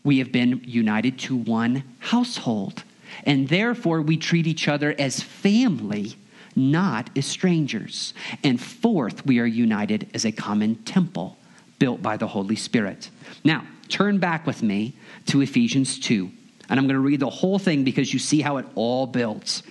we 0.04 0.20
have 0.20 0.32
been 0.32 0.62
united 0.64 1.20
to 1.20 1.36
one 1.36 1.84
household. 2.00 2.84
And 3.26 3.48
therefore, 3.50 4.02
we 4.02 4.18
treat 4.18 4.48
each 4.48 4.68
other 4.68 4.96
as 4.98 5.22
family 5.22 6.16
not 6.56 7.10
as 7.18 7.26
strangers. 7.26 8.14
And 8.44 8.62
fourth, 8.62 9.26
we 9.26 9.40
are 9.40 9.46
united 9.46 10.10
as 10.14 10.26
a 10.26 10.32
common 10.32 10.76
temple 10.84 11.38
built 11.80 12.02
by 12.02 12.18
the 12.18 12.28
Holy 12.28 12.56
Spirit. 12.56 13.10
Now, 13.44 13.66
turn 13.90 14.20
back 14.20 14.46
with 14.46 14.64
me 14.64 14.94
to 15.28 15.42
Ephesians 15.42 16.00
2. 16.00 16.30
And 16.70 16.80
I'm 16.80 16.88
going 16.88 16.96
to 16.96 17.00
read 17.00 17.20
the 17.20 17.30
whole 17.30 17.60
thing 17.60 17.84
because 17.84 18.14
you 18.14 18.20
see 18.20 18.42
how 18.42 18.58
it 18.58 18.66
all 18.76 19.06
builds. 19.06 19.64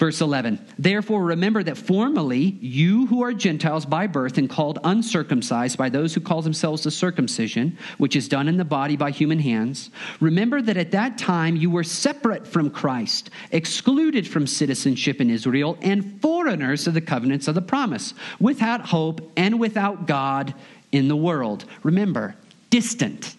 Verse 0.00 0.22
11, 0.22 0.58
therefore 0.78 1.22
remember 1.22 1.62
that 1.62 1.76
formerly 1.76 2.56
you 2.62 3.04
who 3.08 3.22
are 3.22 3.34
Gentiles 3.34 3.84
by 3.84 4.06
birth 4.06 4.38
and 4.38 4.48
called 4.48 4.78
uncircumcised 4.82 5.76
by 5.76 5.90
those 5.90 6.14
who 6.14 6.22
call 6.22 6.40
themselves 6.40 6.84
the 6.84 6.90
circumcision, 6.90 7.76
which 7.98 8.16
is 8.16 8.26
done 8.26 8.48
in 8.48 8.56
the 8.56 8.64
body 8.64 8.96
by 8.96 9.10
human 9.10 9.38
hands, 9.38 9.90
remember 10.18 10.62
that 10.62 10.78
at 10.78 10.92
that 10.92 11.18
time 11.18 11.54
you 11.54 11.70
were 11.70 11.84
separate 11.84 12.46
from 12.46 12.70
Christ, 12.70 13.28
excluded 13.52 14.26
from 14.26 14.46
citizenship 14.46 15.20
in 15.20 15.28
Israel, 15.28 15.76
and 15.82 16.18
foreigners 16.22 16.86
of 16.86 16.94
the 16.94 17.02
covenants 17.02 17.46
of 17.46 17.54
the 17.54 17.60
promise, 17.60 18.14
without 18.40 18.86
hope 18.86 19.30
and 19.36 19.60
without 19.60 20.06
God 20.06 20.54
in 20.92 21.08
the 21.08 21.16
world. 21.16 21.66
Remember, 21.82 22.36
distant. 22.70 23.36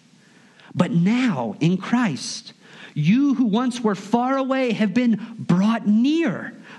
But 0.76 0.92
now 0.92 1.56
in 1.58 1.76
Christ, 1.76 2.52
you 2.94 3.34
who 3.34 3.44
once 3.44 3.80
were 3.80 3.94
far 3.94 4.36
away 4.36 4.72
have 4.72 4.94
been 4.94 5.36
brought 5.38 5.86
near 5.86 6.52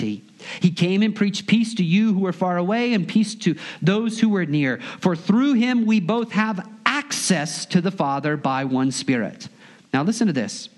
He 0.00 0.70
came 0.70 1.02
and 1.02 1.14
preached 1.14 1.46
peace 1.46 1.74
to 1.74 1.84
you 1.84 2.12
who 2.14 2.20
were 2.20 2.32
far 2.32 2.56
away 2.56 2.92
and 2.94 3.06
peace 3.06 3.34
to 3.36 3.56
those 3.82 4.20
who 4.20 4.28
were 4.28 4.46
near. 4.46 4.80
For 5.00 5.14
through 5.14 5.54
him 5.54 5.86
we 5.86 6.00
both 6.00 6.32
have 6.32 6.68
access 6.86 7.66
to 7.66 7.80
the 7.80 7.90
Father 7.90 8.36
by 8.36 8.64
one 8.64 8.90
Spirit. 8.90 9.48
Now 9.92 10.02
listen 10.02 10.26
to 10.26 10.32
this. 10.32 10.68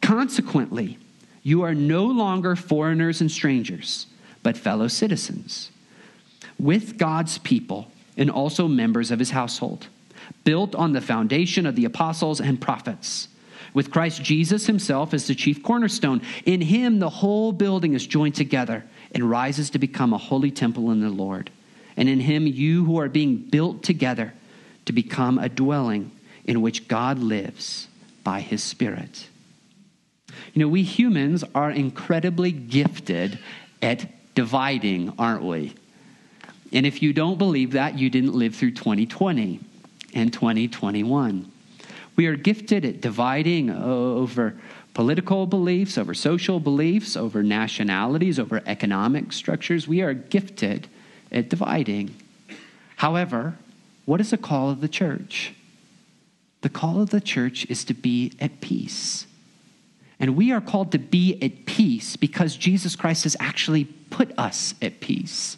Consequently, 0.00 0.98
you 1.42 1.62
are 1.62 1.74
no 1.74 2.04
longer 2.04 2.54
foreigners 2.56 3.20
and 3.20 3.30
strangers, 3.30 4.06
but 4.42 4.56
fellow 4.56 4.88
citizens 4.88 5.70
with 6.58 6.98
God's 6.98 7.38
people 7.38 7.90
and 8.16 8.30
also 8.30 8.66
members 8.66 9.10
of 9.10 9.18
his 9.18 9.30
household, 9.30 9.86
built 10.44 10.74
on 10.74 10.92
the 10.92 11.00
foundation 11.00 11.66
of 11.66 11.76
the 11.76 11.84
apostles 11.84 12.40
and 12.40 12.60
prophets 12.60 13.28
with 13.74 13.90
Christ 13.90 14.22
Jesus 14.22 14.66
himself 14.66 15.14
as 15.14 15.26
the 15.26 15.34
chief 15.34 15.62
cornerstone. 15.62 16.22
In 16.44 16.60
him, 16.60 16.98
the 16.98 17.08
whole 17.08 17.52
building 17.52 17.94
is 17.94 18.06
joined 18.06 18.34
together 18.34 18.84
and 19.12 19.28
rises 19.28 19.70
to 19.70 19.78
become 19.78 20.12
a 20.12 20.18
holy 20.18 20.50
temple 20.50 20.90
in 20.90 21.00
the 21.00 21.10
Lord. 21.10 21.50
And 21.96 22.08
in 22.08 22.20
him, 22.20 22.46
you 22.46 22.84
who 22.84 22.98
are 22.98 23.08
being 23.08 23.36
built 23.36 23.82
together 23.82 24.32
to 24.84 24.92
become 24.92 25.38
a 25.38 25.48
dwelling 25.48 26.12
in 26.44 26.62
which 26.62 26.88
God 26.88 27.18
lives 27.18 27.88
by 28.24 28.40
his 28.40 28.62
Spirit. 28.62 29.28
You 30.54 30.60
know, 30.60 30.68
we 30.68 30.82
humans 30.82 31.44
are 31.54 31.70
incredibly 31.70 32.52
gifted 32.52 33.38
at 33.82 34.06
dividing, 34.34 35.12
aren't 35.18 35.42
we? 35.42 35.74
And 36.72 36.86
if 36.86 37.02
you 37.02 37.12
don't 37.12 37.38
believe 37.38 37.72
that, 37.72 37.98
you 37.98 38.10
didn't 38.10 38.34
live 38.34 38.54
through 38.54 38.72
2020 38.72 39.60
and 40.14 40.32
2021. 40.32 41.50
We 42.18 42.26
are 42.26 42.34
gifted 42.34 42.84
at 42.84 43.00
dividing 43.00 43.70
uh, 43.70 43.80
over 43.80 44.58
political 44.92 45.46
beliefs, 45.46 45.96
over 45.96 46.14
social 46.14 46.58
beliefs, 46.58 47.16
over 47.16 47.44
nationalities, 47.44 48.40
over 48.40 48.60
economic 48.66 49.32
structures. 49.32 49.86
We 49.86 50.02
are 50.02 50.14
gifted 50.14 50.88
at 51.30 51.48
dividing. 51.48 52.16
However, 52.96 53.56
what 54.04 54.20
is 54.20 54.30
the 54.30 54.36
call 54.36 54.68
of 54.68 54.80
the 54.80 54.88
church? 54.88 55.54
The 56.62 56.68
call 56.68 57.00
of 57.00 57.10
the 57.10 57.20
church 57.20 57.64
is 57.70 57.84
to 57.84 57.94
be 57.94 58.32
at 58.40 58.60
peace. 58.60 59.28
And 60.18 60.34
we 60.34 60.50
are 60.50 60.60
called 60.60 60.90
to 60.90 60.98
be 60.98 61.40
at 61.40 61.66
peace 61.66 62.16
because 62.16 62.56
Jesus 62.56 62.96
Christ 62.96 63.22
has 63.22 63.36
actually 63.38 63.84
put 63.84 64.36
us 64.36 64.74
at 64.82 64.98
peace. 64.98 65.56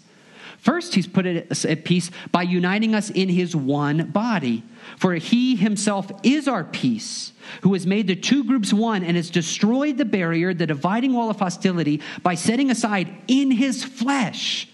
First, 0.61 0.95
he's 0.95 1.07
put 1.07 1.25
it 1.25 1.65
at 1.65 1.85
peace 1.85 2.11
by 2.31 2.43
uniting 2.43 2.95
us 2.95 3.09
in 3.09 3.31
his 3.31 3.57
one 3.57 4.11
body. 4.11 4.63
For 4.99 5.15
he 5.15 5.57
himself 5.57 6.11
is 6.23 6.47
our 6.47 6.65
peace, 6.65 7.33
who 7.63 7.73
has 7.73 7.87
made 7.87 8.07
the 8.07 8.17
two 8.17 8.45
groups 8.45 8.73
one 8.73 9.03
and 9.03 9.17
has 9.17 9.31
destroyed 9.31 9.97
the 9.97 10.05
barrier, 10.05 10.53
the 10.53 10.67
dividing 10.67 11.15
wall 11.15 11.31
of 11.31 11.39
hostility, 11.39 12.03
by 12.23 12.35
setting 12.35 12.71
aside 12.71 13.09
in 13.27 13.51
his 13.51 13.85
flesh 13.85 14.69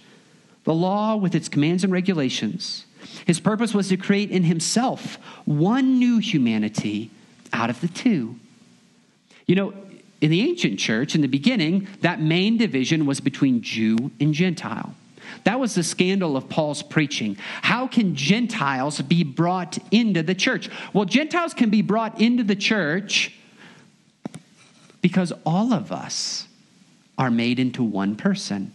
the 0.64 0.74
law 0.74 1.14
with 1.14 1.36
its 1.36 1.48
commands 1.48 1.84
and 1.84 1.92
regulations. 1.92 2.86
His 3.24 3.38
purpose 3.38 3.72
was 3.72 3.88
to 3.88 3.96
create 3.96 4.32
in 4.32 4.42
himself 4.42 5.16
one 5.44 6.00
new 6.00 6.18
humanity 6.18 7.12
out 7.52 7.70
of 7.70 7.80
the 7.80 7.86
two. 7.88 8.36
You 9.46 9.54
know, 9.54 9.74
in 10.20 10.32
the 10.32 10.40
ancient 10.40 10.80
church, 10.80 11.14
in 11.14 11.20
the 11.20 11.28
beginning, 11.28 11.86
that 12.00 12.20
main 12.20 12.56
division 12.56 13.06
was 13.06 13.20
between 13.20 13.62
Jew 13.62 14.10
and 14.18 14.34
Gentile. 14.34 14.96
That 15.44 15.60
was 15.60 15.74
the 15.74 15.82
scandal 15.82 16.36
of 16.36 16.48
Paul's 16.48 16.82
preaching. 16.82 17.36
How 17.62 17.86
can 17.86 18.14
Gentiles 18.14 19.00
be 19.02 19.24
brought 19.24 19.78
into 19.90 20.22
the 20.22 20.34
church? 20.34 20.70
Well, 20.92 21.04
Gentiles 21.04 21.54
can 21.54 21.70
be 21.70 21.82
brought 21.82 22.20
into 22.20 22.42
the 22.42 22.56
church 22.56 23.32
because 25.00 25.32
all 25.44 25.72
of 25.72 25.92
us 25.92 26.48
are 27.18 27.30
made 27.30 27.58
into 27.58 27.82
one 27.82 28.16
person 28.16 28.72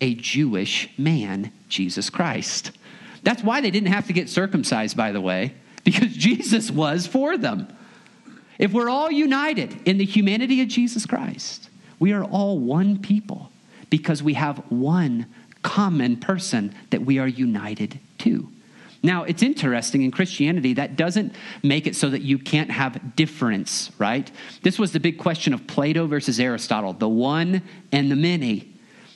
a 0.00 0.14
Jewish 0.14 0.90
man, 0.98 1.52
Jesus 1.68 2.10
Christ. 2.10 2.72
That's 3.22 3.42
why 3.42 3.60
they 3.60 3.70
didn't 3.70 3.92
have 3.92 4.06
to 4.08 4.12
get 4.12 4.28
circumcised, 4.28 4.96
by 4.96 5.12
the 5.12 5.20
way, 5.20 5.54
because 5.82 6.12
Jesus 6.12 6.70
was 6.70 7.06
for 7.06 7.36
them. 7.36 7.68
If 8.58 8.72
we're 8.72 8.88
all 8.88 9.10
united 9.10 9.76
in 9.86 9.98
the 9.98 10.04
humanity 10.04 10.60
of 10.62 10.68
Jesus 10.68 11.06
Christ, 11.06 11.68
we 11.98 12.12
are 12.12 12.24
all 12.24 12.58
one 12.58 12.98
people 12.98 13.50
because 13.90 14.22
we 14.22 14.34
have 14.34 14.58
one 14.70 15.26
common 15.64 16.16
person 16.16 16.72
that 16.90 17.02
we 17.02 17.18
are 17.18 17.26
united 17.26 17.98
to. 18.18 18.48
Now, 19.02 19.24
it's 19.24 19.42
interesting 19.42 20.02
in 20.02 20.12
Christianity, 20.12 20.74
that 20.74 20.96
doesn't 20.96 21.34
make 21.62 21.86
it 21.86 21.96
so 21.96 22.08
that 22.08 22.22
you 22.22 22.38
can't 22.38 22.70
have 22.70 23.16
difference, 23.16 23.90
right? 23.98 24.30
This 24.62 24.78
was 24.78 24.92
the 24.92 25.00
big 25.00 25.18
question 25.18 25.52
of 25.52 25.66
Plato 25.66 26.06
versus 26.06 26.38
Aristotle 26.38 26.92
the 26.92 27.08
one 27.08 27.62
and 27.92 28.10
the 28.10 28.16
many. 28.16 28.72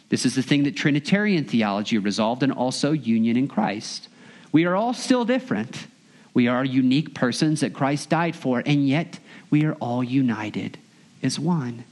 This 0.09 0.27
is 0.27 0.35
the 0.35 0.43
thing 0.43 0.65
that 0.65 0.77
Trinitarian 0.77 1.45
theology 1.45 1.97
resolved, 1.99 2.43
and 2.43 2.53
also 2.53 2.93
union 2.93 3.37
in 3.37 3.47
Christ. 3.47 4.09
We 4.53 4.65
are 4.65 4.75
all 4.75 4.95
still 4.95 5.25
different. 5.25 5.87
We 6.35 6.49
are 6.49 6.65
unique 6.65 7.15
persons 7.15 7.61
that 7.61 7.75
Christ 7.75 8.11
died 8.11 8.37
for, 8.37 8.63
and 8.65 8.89
yet 8.89 9.19
we 9.51 9.65
are 9.65 9.75
all 9.75 10.03
united 10.03 10.79
as 11.23 11.39
one. 11.39 11.85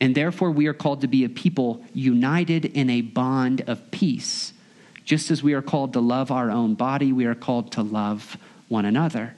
And 0.00 0.14
therefore, 0.14 0.50
we 0.50 0.66
are 0.66 0.74
called 0.74 1.00
to 1.00 1.06
be 1.06 1.24
a 1.24 1.28
people 1.28 1.84
united 1.94 2.64
in 2.64 2.90
a 2.90 3.00
bond 3.00 3.62
of 3.66 3.90
peace. 3.90 4.52
Just 5.04 5.30
as 5.30 5.42
we 5.42 5.54
are 5.54 5.62
called 5.62 5.94
to 5.94 6.00
love 6.00 6.30
our 6.30 6.50
own 6.50 6.74
body, 6.74 7.12
we 7.12 7.24
are 7.24 7.34
called 7.34 7.72
to 7.72 7.82
love 7.82 8.36
one 8.68 8.84
another. 8.84 9.34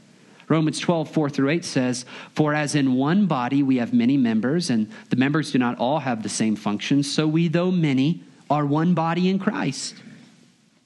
Romans 0.48 0.78
12, 0.78 1.10
4 1.10 1.30
through 1.30 1.50
8 1.50 1.64
says, 1.64 2.06
For 2.34 2.54
as 2.54 2.74
in 2.74 2.94
one 2.94 3.26
body 3.26 3.62
we 3.62 3.76
have 3.76 3.92
many 3.92 4.16
members, 4.16 4.70
and 4.70 4.90
the 5.10 5.16
members 5.16 5.52
do 5.52 5.58
not 5.58 5.78
all 5.78 6.00
have 6.00 6.22
the 6.22 6.28
same 6.28 6.56
function, 6.56 7.02
so 7.02 7.28
we, 7.28 7.48
though 7.48 7.70
many, 7.70 8.22
are 8.48 8.64
one 8.64 8.94
body 8.94 9.28
in 9.28 9.38
Christ, 9.38 9.94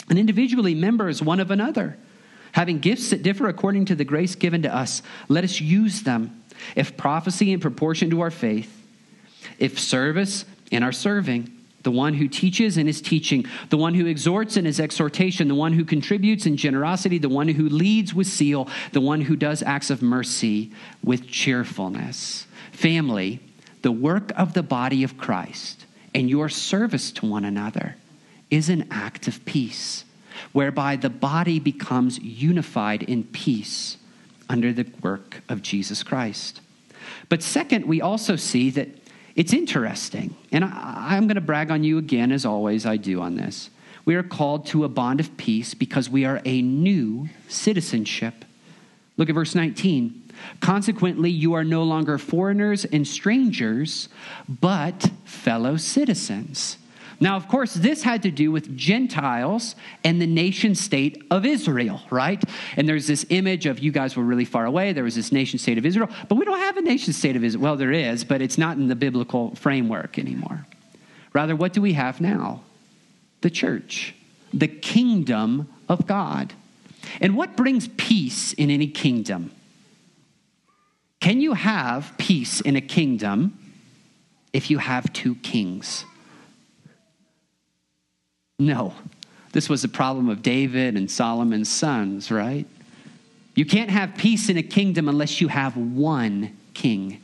and 0.09 0.19
individually 0.19 0.75
members 0.75 1.23
one 1.23 1.39
of 1.39 1.53
another. 1.53 1.97
Having 2.53 2.81
gifts 2.81 3.11
that 3.11 3.23
differ 3.23 3.49
according 3.49 3.87
to 3.87 3.95
the 3.95 4.05
grace 4.05 4.35
given 4.35 4.63
to 4.63 4.75
us, 4.75 5.01
let 5.29 5.45
us 5.45 5.61
use 5.61 6.03
them. 6.03 6.43
If 6.75 6.97
prophecy 6.97 7.53
in 7.53 7.61
proportion 7.61 8.11
to 8.11 8.21
our 8.21 8.31
faith, 8.31 8.82
if 9.59 9.79
service 9.79 10.45
in 10.71 10.83
our 10.83 10.93
serving, 10.93 11.51
the 11.83 11.91
one 11.91 12.15
who 12.15 12.29
teaches 12.29 12.79
in 12.79 12.87
his 12.87 13.01
teaching, 13.01 13.45
the 13.71 13.77
one 13.77 13.95
who 13.95 14.07
exhorts 14.07 14.57
in 14.57 14.65
his 14.65 14.79
exhortation, 14.79 15.49
the 15.49 15.55
one 15.55 15.73
who 15.73 15.85
contributes 15.85 16.47
in 16.47 16.57
generosity, 16.57 17.19
the 17.19 17.29
one 17.29 17.49
who 17.49 17.69
leads 17.69 18.15
with 18.15 18.27
zeal, 18.27 18.69
the 18.93 19.01
one 19.01 19.21
who 19.21 19.37
does 19.37 19.63
acts 19.63 19.91
of 19.91 20.03
mercy 20.03 20.71
with 21.03 21.27
cheerfulness. 21.29 22.47
Family, 22.71 23.41
the 23.83 23.93
work 23.93 24.33
of 24.37 24.55
the 24.55 24.63
body 24.63 25.03
of 25.03 25.19
Christ 25.19 25.87
and 26.15 26.31
your 26.31 26.49
service 26.49 27.11
to 27.13 27.27
one 27.27 27.45
another 27.45 27.97
is 28.51 28.69
an 28.69 28.87
act 28.91 29.29
of 29.29 29.45
peace, 29.45 30.05
whereby 30.53 30.95
the 30.97 31.11
body 31.11 31.59
becomes 31.59 32.19
unified 32.19 33.03
in 33.03 33.25
peace 33.25 33.97
under 34.49 34.73
the 34.73 34.87
work 35.03 35.43
of 35.49 35.63
Jesus 35.63 36.03
Christ. 36.03 36.61
But 37.29 37.43
second, 37.43 37.87
we 37.87 38.01
also 38.01 38.37
see 38.37 38.71
that 38.71 39.02
it's 39.35 39.53
interesting, 39.53 40.35
and 40.51 40.65
I, 40.65 41.17
am 41.17 41.27
going 41.27 41.37
to 41.37 41.41
brag 41.41 41.71
on 41.71 41.85
you 41.85 41.99
again, 41.99 42.33
as 42.33 42.45
always 42.45 42.85
I 42.85 42.97
do 42.99 43.21
on 43.21 43.37
this. 43.37 43.71
We 44.05 44.15
are 44.15 44.23
called 44.23 44.67
to 44.67 44.85
a 44.85 44.89
bond 44.89 45.21
of 45.21 45.37
peace 45.37 45.75
because 45.75 46.11
we 46.11 46.25
are 46.25 46.43
a 46.45 46.61
new 46.61 47.29
citizenship. 47.49 48.45
Look 49.17 49.29
at 49.29 49.35
verse 49.35 49.55
19. 49.55 50.23
Consequently, 50.61 51.31
you 51.31 51.55
are 51.55 51.65
no 51.65 51.83
longer 51.83 52.19
foreigners 52.19 52.85
and 52.85 53.07
strangers, 53.07 54.09
but 54.49 55.11
fellow 55.25 55.77
citizens 55.77 56.77
now, 57.23 57.37
of 57.37 57.47
course, 57.47 57.73
this 57.73 58.03
had 58.03 58.23
to 58.23 58.33
do 58.33 58.51
with 58.51 58.77
Gentiles 58.77 59.77
and 60.03 60.21
the 60.21 60.27
nation 60.27 60.75
state 60.75 61.23
of 61.31 61.47
Israel, 61.47 62.01
right? 62.11 62.43
And 62.77 62.89
there's 62.89 63.07
this 63.07 63.25
image 63.29 63.65
of 63.67 63.79
you 63.79 63.93
guys 63.93 64.17
were 64.17 64.25
really 64.25 64.45
far 64.45 64.67
away. 64.67 64.93
There 64.93 65.05
was 65.05 65.15
this 65.15 65.31
nation 65.31 65.61
state 65.61 65.79
of 65.79 65.87
Israel, 65.87 66.09
but 66.29 66.35
we 66.35 66.45
don't 66.45 66.59
have 66.59 66.77
a 66.79 66.83
nation 66.83 67.13
state 67.13 67.37
of 67.37 67.45
Israel. 67.45 67.63
Well, 67.63 67.77
there 67.77 67.93
is, 67.93 68.25
but 68.25 68.43
it's 68.43 68.59
not 68.59 68.77
in 68.77 68.89
the 68.89 68.97
biblical 68.97 69.55
framework 69.55 70.19
anymore. 70.19 70.67
Rather, 71.33 71.55
what 71.55 71.73
do 71.73 71.81
we 71.81 71.93
have 71.93 72.21
now? 72.21 72.65
The 73.43 73.51
church, 73.51 74.17
the 74.53 74.67
kingdom 74.67 75.73
of 75.89 76.09
God. 76.09 76.55
And 77.21 77.37
what 77.37 77.57
brings 77.57 77.87
peace 77.87 78.53
in 78.53 78.69
any 78.69 78.89
kingdom? 78.89 79.53
Can 81.21 81.41
you 81.41 81.53
have 81.53 82.15
peace 82.19 82.61
in 82.61 82.75
a 82.75 82.81
kingdom 82.81 83.57
if 84.53 84.73
you 84.73 84.79
have 84.79 85.13
two 85.13 85.37
kings? 85.37 86.05
No. 88.59 88.95
This 89.53 89.69
was 89.69 89.83
the 89.83 89.89
problem 89.89 90.29
of 90.29 90.43
David 90.43 90.97
and 90.97 91.11
Solomon's 91.11 91.71
sons, 91.71 92.31
right? 92.31 92.67
You 93.55 93.67
can't 93.67 93.91
have 93.91 94.17
peace 94.17 94.49
in 94.49 94.57
a 94.57 94.63
kingdom 94.63 95.09
unless 95.09 95.41
you 95.41 95.49
have 95.49 95.77
one 95.77 96.57
king. 96.73 97.23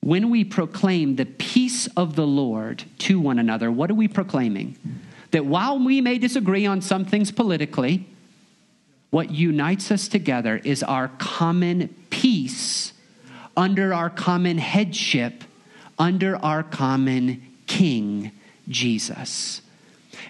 When 0.00 0.30
we 0.30 0.44
proclaim 0.44 1.16
the 1.16 1.26
peace 1.26 1.86
of 1.88 2.16
the 2.16 2.26
Lord 2.26 2.84
to 3.00 3.20
one 3.20 3.38
another, 3.38 3.70
what 3.70 3.90
are 3.90 3.94
we 3.94 4.08
proclaiming? 4.08 4.78
That 5.30 5.44
while 5.44 5.78
we 5.78 6.00
may 6.00 6.18
disagree 6.18 6.64
on 6.64 6.80
some 6.80 7.04
things 7.04 7.30
politically, 7.30 8.06
what 9.10 9.30
unites 9.30 9.90
us 9.90 10.08
together 10.08 10.60
is 10.64 10.82
our 10.82 11.08
common 11.18 11.94
peace 12.10 12.92
under 13.56 13.94
our 13.94 14.10
common 14.10 14.58
headship, 14.58 15.44
under 15.98 16.36
our 16.36 16.62
common 16.62 17.42
King, 17.66 18.32
Jesus. 18.68 19.60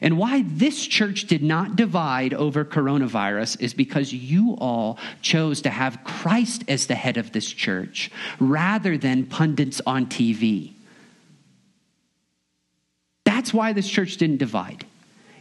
And 0.01 0.19
why 0.19 0.45
this 0.47 0.87
church 0.87 1.27
did 1.27 1.43
not 1.43 1.77
divide 1.77 2.35
over 2.35 2.65
coronavirus 2.65 3.61
is 3.61 3.75
because 3.75 4.13
you 4.13 4.57
all 4.59 4.99
chose 5.23 5.63
to 5.63 5.71
have 5.71 6.05
Christ 6.05 6.65
as 6.69 6.87
the 6.87 6.95
head 6.95 7.17
of 7.17 7.33
this 7.33 7.51
church 7.51 8.11
rather 8.41 8.99
than 8.99 9.27
pundits 9.27 9.81
on 9.87 10.07
TV. 10.07 10.73
That's 13.25 13.53
why 13.53 13.73
this 13.73 13.89
church 13.89 14.17
didn't 14.17 14.39
divide. 14.39 14.87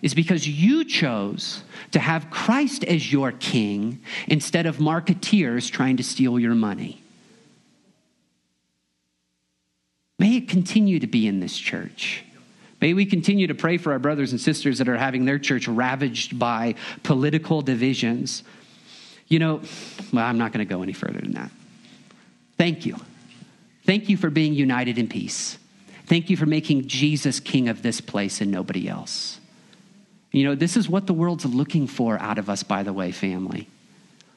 Is 0.01 0.13
because 0.13 0.45
you 0.45 0.83
chose 0.83 1.63
to 1.91 1.99
have 1.99 2.29
Christ 2.29 2.83
as 2.83 3.13
your 3.13 3.31
king 3.31 4.01
instead 4.27 4.65
of 4.65 4.75
marketeers 4.75 5.71
trying 5.71 5.95
to 5.95 6.03
steal 6.03 6.37
your 6.37 6.55
money. 6.55 7.01
May 10.19 10.37
it 10.37 10.49
continue 10.49 10.99
to 10.99 11.07
be 11.07 11.25
in 11.25 11.39
this 11.39 11.57
church. 11.57 12.25
May 12.83 12.93
we 12.93 13.05
continue 13.05 13.47
to 13.47 13.55
pray 13.55 13.77
for 13.77 13.93
our 13.93 13.97
brothers 13.99 14.33
and 14.33 14.41
sisters 14.41 14.79
that 14.79 14.89
are 14.89 14.97
having 14.97 15.23
their 15.23 15.39
church 15.39 15.69
ravaged 15.69 16.37
by 16.37 16.75
political 17.01 17.61
divisions. 17.61 18.43
You 19.29 19.39
know, 19.39 19.61
well, 20.11 20.25
I'm 20.25 20.37
not 20.37 20.51
going 20.51 20.67
to 20.67 20.69
go 20.69 20.83
any 20.83 20.91
further 20.91 21.21
than 21.21 21.31
that. 21.31 21.49
Thank 22.57 22.85
you. 22.85 22.97
Thank 23.85 24.09
you 24.09 24.17
for 24.17 24.29
being 24.29 24.53
united 24.53 24.97
in 24.97 25.07
peace. 25.07 25.57
Thank 26.07 26.29
you 26.29 26.35
for 26.35 26.45
making 26.45 26.89
Jesus 26.89 27.39
king 27.39 27.69
of 27.69 27.83
this 27.83 28.01
place 28.01 28.41
and 28.41 28.51
nobody 28.51 28.89
else. 28.89 29.39
You 30.33 30.43
know, 30.43 30.53
this 30.53 30.75
is 30.75 30.89
what 30.89 31.07
the 31.07 31.13
world's 31.13 31.45
looking 31.45 31.87
for 31.87 32.19
out 32.19 32.37
of 32.37 32.49
us, 32.49 32.63
by 32.63 32.83
the 32.83 32.91
way, 32.91 33.13
family. 33.13 33.69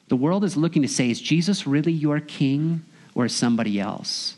The 0.07 0.15
world 0.15 0.45
is 0.45 0.55
looking 0.55 0.83
to 0.83 0.87
say, 0.87 1.09
is 1.09 1.19
Jesus 1.19 1.67
really 1.67 1.91
your 1.91 2.21
king 2.21 2.85
or 3.13 3.27
somebody 3.27 3.77
else? 3.77 4.37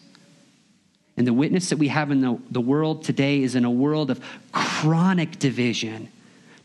And 1.20 1.28
the 1.28 1.34
witness 1.34 1.68
that 1.70 1.78
we 1.78 1.90
have 1.90 2.12
in 2.12 2.22
the, 2.22 2.40
the 2.50 2.62
world 2.62 3.04
today 3.04 3.44
is 3.44 3.54
in 3.54 3.66
a 3.66 3.70
world 3.70 4.10
of 4.10 4.22
chronic 4.54 5.38
division 5.38 6.08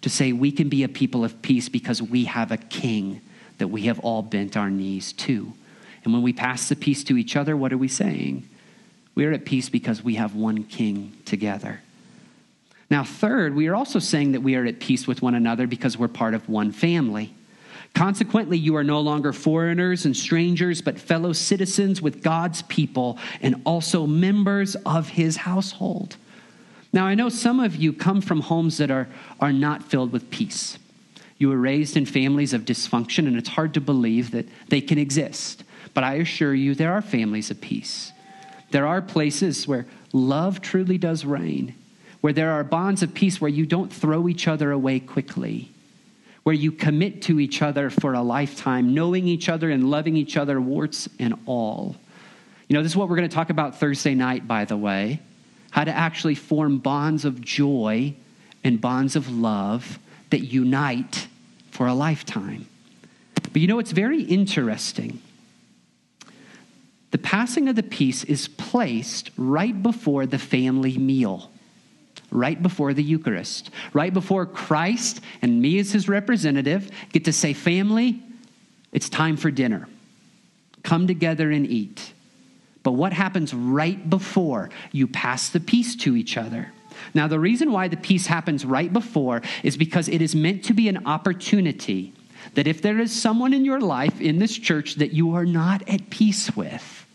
to 0.03 0.09
say 0.09 0.33
we 0.33 0.53
can 0.53 0.69
be 0.69 0.85
a 0.85 0.88
people 0.88 1.25
of 1.25 1.43
peace 1.43 1.69
because 1.69 2.01
we 2.01 2.27
have 2.27 2.53
a 2.53 2.57
king 2.57 3.21
that 3.59 3.67
we 3.67 3.83
have 3.83 3.99
all 3.99 4.23
bent 4.23 4.57
our 4.57 4.71
knees 4.71 5.12
to. 5.14 5.53
And 6.05 6.12
when 6.12 6.23
we 6.23 6.33
pass 6.33 6.69
the 6.69 6.77
peace 6.77 7.03
to 7.05 7.17
each 7.17 7.35
other, 7.35 7.57
what 7.57 7.73
are 7.73 7.79
we 7.79 7.88
saying? 7.88 8.49
We 9.17 9.25
are 9.25 9.33
at 9.33 9.45
peace 9.45 9.69
because 9.69 10.05
we 10.05 10.14
have 10.14 10.37
one 10.37 10.62
king 10.62 11.17
together. 11.25 11.81
Now, 12.88 13.03
third, 13.03 13.57
we 13.57 13.67
are 13.67 13.75
also 13.75 13.99
saying 13.99 14.33
that 14.33 14.43
we 14.43 14.55
are 14.55 14.64
at 14.64 14.79
peace 14.79 15.05
with 15.05 15.21
one 15.21 15.35
another 15.35 15.67
because 15.67 15.99
we're 15.99 16.07
part 16.07 16.33
of 16.33 16.49
one 16.49 16.71
family. 16.71 17.35
Consequently, 17.94 18.59
you 18.59 18.74
are 18.74 18.83
no 18.83 19.00
longer 19.00 19.33
foreigners 19.33 20.04
and 20.04 20.16
strangers, 20.16 20.83
but 20.83 20.98
fellow 20.98 21.33
citizens 21.33 22.02
with 22.02 22.22
God's 22.22 22.62
people 22.62 23.18
and 23.40 23.62
also 23.64 24.04
members 24.04 24.74
of 24.85 25.11
his 25.11 25.37
household. 25.37 26.16
Now, 26.92 27.07
I 27.07 27.14
know 27.14 27.28
some 27.28 27.61
of 27.61 27.76
you 27.76 27.92
come 27.92 28.20
from 28.20 28.40
homes 28.40 28.78
that 28.78 28.90
are, 28.90 29.09
are 29.40 29.52
not 29.52 29.85
filled 29.85 30.12
with 30.12 30.28
peace. 30.30 30.76
You 31.38 31.48
were 31.48 31.57
raised 31.57 31.96
in 31.96 32.04
families 32.04 32.52
of 32.52 32.64
dysfunction, 32.64 33.28
and 33.28 33.37
it's 33.37 33.50
hard 33.50 33.74
to 33.74 33.80
believe 33.80 34.33
that 34.33 34.48
they 34.68 34.80
can 34.80 34.98
exist. 34.98 35.62
But 35.92 36.02
I 36.02 36.14
assure 36.14 36.54
you, 36.54 36.74
there 36.74 36.92
are 36.92 37.02
families 37.02 37.50
of 37.50 37.61
peace. 37.61 38.12
There 38.72 38.87
are 38.88 39.02
places 39.02 39.68
where 39.68 39.87
love 40.12 40.61
truly 40.61 40.98
does 40.98 41.24
reign, 41.24 41.76
where 42.20 42.33
there 42.33 42.50
are 42.50 42.64
bonds 42.64 43.04
of 43.04 43.14
peace 43.14 43.40
where 43.40 43.50
you 43.50 43.66
don't 43.66 43.92
throw 43.92 44.28
each 44.28 44.48
other 44.48 44.72
away 44.72 44.98
quickly 44.98 45.74
where 46.44 46.54
you 46.54 46.70
commit 46.70 47.22
to 47.22 47.40
each 47.40 47.61
other 47.61 47.90
for 47.90 48.14
a 48.14 48.22
lifetime, 48.22 48.94
knowing 48.94 49.26
each 49.26 49.48
other 49.48 49.70
and 49.70 49.90
loving 49.90 50.16
each 50.16 50.37
other, 50.37 50.61
warts 50.61 51.09
and 51.18 51.35
all. 51.46 51.96
You 52.68 52.74
know, 52.74 52.83
this 52.83 52.92
is 52.92 52.96
what 52.96 53.09
we're 53.09 53.16
going 53.16 53.28
to 53.28 53.35
talk 53.35 53.50
about 53.50 53.78
Thursday 53.78 54.14
night, 54.14 54.46
by 54.46 54.64
the 54.64 54.76
way 54.76 55.20
how 55.74 55.83
to 55.83 55.90
actually 55.90 56.37
form 56.37 56.78
bonds 56.78 57.24
of 57.24 57.40
joy 57.40 58.14
and 58.62 58.80
bonds 58.80 59.16
of 59.16 59.28
love 59.28 59.98
that 60.30 60.38
unite 60.38 61.26
for 61.72 61.88
a 61.88 61.94
lifetime. 61.94 62.64
But 63.52 63.57
you 63.57 63.66
know, 63.66 63.80
it's 63.80 63.90
very 63.90 64.22
interesting. 64.22 65.20
The 67.11 67.18
passing 67.18 67.68
of 67.68 67.74
the 67.74 67.83
peace 67.83 68.22
is 68.22 68.46
placed 68.46 69.33
right 69.37 69.83
before 69.83 70.26
the 70.26 70.38
family 70.38 70.96
meal 70.96 71.50
right 72.35 72.61
before 72.61 72.92
the 72.92 73.03
Eucharist, 73.03 73.70
right 73.92 74.12
before 74.12 74.44
Christ 74.44 75.20
and 75.40 75.62
me 75.62 75.79
as 75.79 75.92
his 75.92 76.09
representative 76.09 76.90
get 77.12 77.25
to 77.25 77.33
say, 77.33 77.53
Family, 77.53 78.23
it's 78.92 79.09
time 79.09 79.37
for 79.37 79.51
dinner. 79.51 79.88
Come 80.83 81.07
together 81.07 81.51
and 81.51 81.66
eat. 81.66 82.12
But 82.83 82.92
what 82.92 83.14
happens 83.14 83.55
right 83.55 84.09
before 84.11 84.68
you 84.92 85.07
pass 85.07 85.49
the 85.49 85.61
peace 85.61 85.97
to 85.97 86.16
each 86.16 86.37
other? 86.37 86.73
Now, 87.14 87.27
the 87.27 87.40
reason 87.40 87.73
why 87.73 87.88
the 87.88 87.97
peace 87.97 88.27
happens 88.27 88.64
right 88.64 88.92
before 88.92 89.42
is 89.62 89.77
because 89.77 90.09
it 90.09 90.23
is 90.23 90.35
meant 90.35 90.64
to 90.64 90.75
be 90.75 90.88
an 90.88 91.07
opportunity 91.07 92.12
that 92.55 92.66
if 92.66 92.83
there 92.83 92.99
is 92.99 93.11
someone 93.11 93.55
in 93.55 93.64
your 93.64 93.81
life 93.81 94.20
in 94.20 94.38
this 94.38 94.57
church 94.57 94.97
that 94.97 95.12
you 95.12 95.35
are 95.35 95.47
not 95.47 95.88
at 95.88 96.11
peace 96.11 96.55
with, 96.55 97.07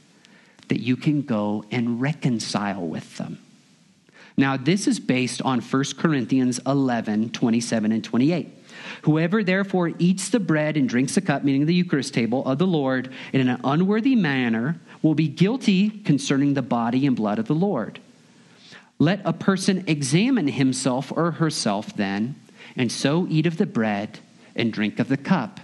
that 0.70 0.80
you 0.80 0.96
can 0.96 1.22
go 1.22 1.64
and 1.72 2.02
reconcile 2.02 2.86
with 2.86 3.18
them. 3.18 3.40
Now, 4.40 4.56
this 4.56 4.88
is 4.88 5.02
based 5.02 5.42
on 5.42 5.60
1 5.60 5.84
Corinthians 5.98 6.62
11, 6.66 7.32
27 7.32 7.92
and 7.92 8.02
28. 8.02 8.48
Whoever 9.02 9.44
therefore 9.44 9.92
eats 10.00 10.30
the 10.30 10.40
bread 10.40 10.78
and 10.78 10.88
drinks 10.88 11.16
the 11.16 11.20
cup, 11.22 11.44
meaning 11.44 11.66
the 11.66 11.74
Eucharist 11.74 12.14
table 12.14 12.46
of 12.46 12.58
the 12.58 12.66
Lord, 12.66 13.12
in 13.34 13.46
an 13.46 13.60
unworthy 13.66 14.16
manner, 14.16 14.80
will 15.02 15.14
be 15.14 15.28
guilty 15.28 15.90
concerning 15.90 16.54
the 16.54 16.62
body 16.62 17.06
and 17.06 17.18
blood 17.18 17.38
of 17.38 17.48
the 17.48 17.54
Lord. 17.54 18.00
Let 18.98 19.20
a 19.26 19.34
person 19.34 19.84
examine 19.88 20.48
himself 20.48 21.12
or 21.14 21.32
herself 21.32 21.94
then, 21.98 22.36
and 22.78 22.90
so 22.90 23.28
eat 23.30 23.46
of 23.46 23.58
the 23.58 23.66
bread 23.66 24.20
and 24.56 24.72
drink 24.72 25.00
of 25.00 25.10
the 25.10 25.18
cup. 25.18 25.60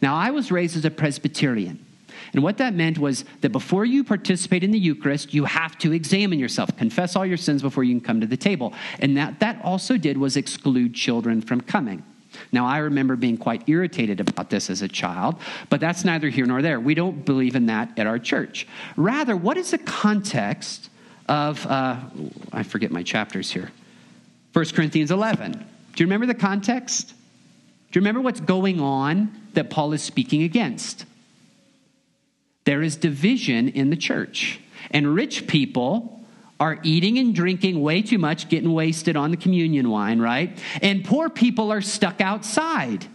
Now, 0.00 0.14
I 0.14 0.30
was 0.30 0.52
raised 0.52 0.76
as 0.76 0.84
a 0.84 0.92
Presbyterian. 0.92 1.84
And 2.32 2.42
what 2.42 2.58
that 2.58 2.74
meant 2.74 2.98
was 2.98 3.24
that 3.40 3.50
before 3.50 3.84
you 3.84 4.04
participate 4.04 4.64
in 4.64 4.70
the 4.70 4.78
Eucharist, 4.78 5.34
you 5.34 5.44
have 5.44 5.78
to 5.78 5.92
examine 5.92 6.38
yourself, 6.38 6.76
confess 6.76 7.16
all 7.16 7.26
your 7.26 7.36
sins 7.36 7.62
before 7.62 7.84
you 7.84 7.94
can 7.94 8.00
come 8.00 8.20
to 8.20 8.26
the 8.26 8.36
table. 8.36 8.72
And 9.00 9.16
that 9.16 9.40
that 9.40 9.60
also 9.64 9.96
did 9.96 10.18
was 10.18 10.36
exclude 10.36 10.94
children 10.94 11.40
from 11.40 11.60
coming. 11.60 12.02
Now, 12.50 12.66
I 12.66 12.78
remember 12.78 13.16
being 13.16 13.36
quite 13.36 13.68
irritated 13.68 14.20
about 14.20 14.50
this 14.50 14.70
as 14.70 14.82
a 14.82 14.88
child, 14.88 15.36
but 15.68 15.80
that's 15.80 16.04
neither 16.04 16.28
here 16.28 16.46
nor 16.46 16.62
there. 16.62 16.80
We 16.80 16.94
don't 16.94 17.24
believe 17.24 17.56
in 17.56 17.66
that 17.66 17.98
at 17.98 18.06
our 18.06 18.18
church. 18.18 18.66
Rather, 18.96 19.36
what 19.36 19.56
is 19.56 19.70
the 19.70 19.78
context 19.78 20.88
of, 21.28 21.66
uh, 21.66 21.96
I 22.52 22.62
forget 22.62 22.90
my 22.90 23.02
chapters 23.02 23.50
here, 23.50 23.70
1 24.52 24.64
Corinthians 24.74 25.10
11? 25.10 25.52
Do 25.52 25.58
you 26.02 26.06
remember 26.06 26.26
the 26.26 26.34
context? 26.34 27.08
Do 27.08 27.98
you 27.98 28.00
remember 28.00 28.20
what's 28.20 28.40
going 28.40 28.80
on 28.80 29.30
that 29.52 29.68
Paul 29.68 29.92
is 29.92 30.02
speaking 30.02 30.42
against? 30.42 31.04
There 32.64 32.82
is 32.82 32.96
division 32.96 33.68
in 33.68 33.90
the 33.90 33.96
church, 33.96 34.60
and 34.90 35.14
rich 35.14 35.46
people 35.46 36.20
are 36.60 36.78
eating 36.84 37.18
and 37.18 37.34
drinking 37.34 37.80
way 37.80 38.02
too 38.02 38.18
much, 38.18 38.48
getting 38.48 38.72
wasted 38.72 39.16
on 39.16 39.32
the 39.32 39.36
communion 39.36 39.90
wine, 39.90 40.20
right? 40.20 40.56
And 40.80 41.04
poor 41.04 41.28
people 41.28 41.72
are 41.72 41.80
stuck 41.80 42.20
outside. 42.20 43.06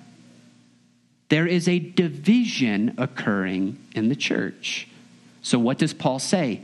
There 1.30 1.48
is 1.48 1.68
a 1.68 1.80
division 1.80 2.96
occurring 2.98 3.78
in 3.96 4.10
the 4.10 4.16
church. 4.16 4.88
So, 5.42 5.60
what 5.60 5.78
does 5.78 5.94
Paul 5.94 6.20
say? 6.20 6.62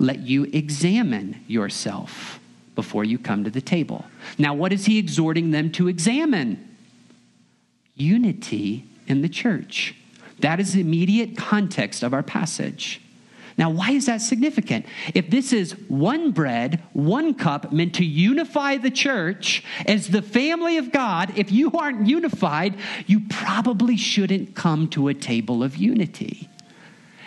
Let 0.00 0.20
you 0.20 0.44
examine 0.44 1.44
yourself 1.46 2.40
before 2.74 3.04
you 3.04 3.18
come 3.18 3.44
to 3.44 3.50
the 3.50 3.60
table. 3.60 4.04
Now, 4.38 4.54
what 4.54 4.72
is 4.72 4.86
he 4.86 4.98
exhorting 4.98 5.50
them 5.50 5.70
to 5.72 5.88
examine? 5.88 6.76
Unity 7.96 8.84
in 9.06 9.22
the 9.22 9.28
church. 9.28 9.94
That 10.40 10.60
is 10.60 10.74
the 10.74 10.80
immediate 10.80 11.36
context 11.36 12.02
of 12.02 12.14
our 12.14 12.22
passage. 12.22 13.00
Now, 13.58 13.70
why 13.70 13.90
is 13.90 14.06
that 14.06 14.20
significant? 14.20 14.86
If 15.14 15.30
this 15.30 15.52
is 15.52 15.72
one 15.88 16.30
bread, 16.30 16.80
one 16.92 17.34
cup 17.34 17.72
meant 17.72 17.96
to 17.96 18.04
unify 18.04 18.76
the 18.76 18.90
church 18.90 19.64
as 19.84 20.06
the 20.06 20.22
family 20.22 20.78
of 20.78 20.92
God, 20.92 21.36
if 21.36 21.50
you 21.50 21.72
aren't 21.72 22.06
unified, 22.06 22.76
you 23.08 23.22
probably 23.28 23.96
shouldn't 23.96 24.54
come 24.54 24.86
to 24.90 25.08
a 25.08 25.14
table 25.14 25.64
of 25.64 25.76
unity. 25.76 26.48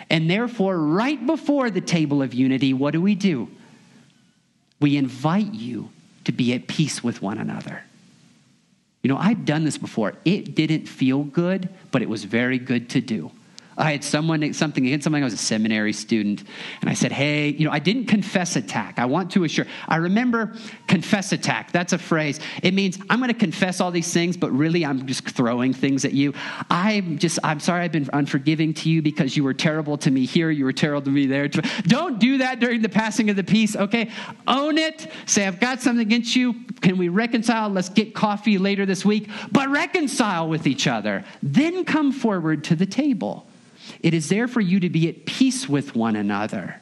And 0.08 0.30
therefore, 0.30 0.78
right 0.78 1.24
before 1.26 1.70
the 1.70 1.82
table 1.82 2.22
of 2.22 2.32
unity, 2.32 2.72
what 2.72 2.92
do 2.92 3.02
we 3.02 3.14
do? 3.14 3.48
We 4.80 4.96
invite 4.96 5.52
you 5.52 5.90
to 6.24 6.32
be 6.32 6.54
at 6.54 6.66
peace 6.66 7.04
with 7.04 7.20
one 7.20 7.36
another. 7.36 7.84
You 9.02 9.08
know, 9.08 9.16
I've 9.16 9.44
done 9.44 9.64
this 9.64 9.78
before. 9.78 10.14
It 10.24 10.54
didn't 10.54 10.86
feel 10.86 11.24
good, 11.24 11.68
but 11.90 12.02
it 12.02 12.08
was 12.08 12.24
very 12.24 12.58
good 12.58 12.88
to 12.90 13.00
do. 13.00 13.32
I 13.76 13.92
had 13.92 14.04
someone, 14.04 14.52
something 14.52 14.86
against 14.86 15.04
something. 15.04 15.22
I 15.22 15.24
was 15.24 15.34
a 15.34 15.38
seminary 15.38 15.92
student. 15.92 16.44
And 16.80 16.90
I 16.90 16.94
said, 16.94 17.12
hey, 17.12 17.48
you 17.48 17.64
know, 17.64 17.72
I 17.72 17.78
didn't 17.78 18.06
confess 18.06 18.56
attack. 18.56 18.98
I 18.98 19.06
want 19.06 19.30
to 19.32 19.44
assure. 19.44 19.66
I 19.88 19.96
remember 19.96 20.54
confess 20.86 21.32
attack. 21.32 21.72
That's 21.72 21.92
a 21.92 21.98
phrase. 21.98 22.40
It 22.62 22.74
means 22.74 22.98
I'm 23.08 23.18
going 23.18 23.32
to 23.32 23.38
confess 23.38 23.80
all 23.80 23.90
these 23.90 24.12
things, 24.12 24.36
but 24.36 24.50
really 24.50 24.84
I'm 24.84 25.06
just 25.06 25.28
throwing 25.28 25.72
things 25.72 26.04
at 26.04 26.12
you. 26.12 26.34
I'm 26.70 27.18
just, 27.18 27.38
I'm 27.42 27.60
sorry 27.60 27.84
I've 27.84 27.92
been 27.92 28.08
unforgiving 28.12 28.74
to 28.74 28.90
you 28.90 29.00
because 29.00 29.36
you 29.36 29.44
were 29.44 29.54
terrible 29.54 29.96
to 29.98 30.10
me 30.10 30.26
here. 30.26 30.50
You 30.50 30.64
were 30.64 30.72
terrible 30.72 31.02
to 31.02 31.10
me 31.10 31.26
there. 31.26 31.48
Don't 31.48 32.18
do 32.18 32.38
that 32.38 32.60
during 32.60 32.82
the 32.82 32.88
passing 32.88 33.30
of 33.30 33.36
the 33.36 33.44
peace, 33.44 33.74
okay? 33.74 34.10
Own 34.46 34.78
it. 34.78 35.10
Say, 35.26 35.46
I've 35.46 35.60
got 35.60 35.80
something 35.80 36.06
against 36.06 36.36
you. 36.36 36.54
Can 36.80 36.98
we 36.98 37.08
reconcile? 37.08 37.68
Let's 37.70 37.88
get 37.88 38.14
coffee 38.14 38.58
later 38.58 38.84
this 38.84 39.04
week, 39.04 39.30
but 39.50 39.68
reconcile 39.70 40.48
with 40.48 40.66
each 40.66 40.86
other. 40.86 41.24
Then 41.42 41.84
come 41.84 42.12
forward 42.12 42.64
to 42.64 42.76
the 42.76 42.86
table. 42.86 43.46
It 44.02 44.14
is 44.14 44.28
there 44.28 44.48
for 44.48 44.60
you 44.60 44.80
to 44.80 44.90
be 44.90 45.08
at 45.08 45.26
peace 45.26 45.68
with 45.68 45.94
one 45.94 46.16
another. 46.16 46.80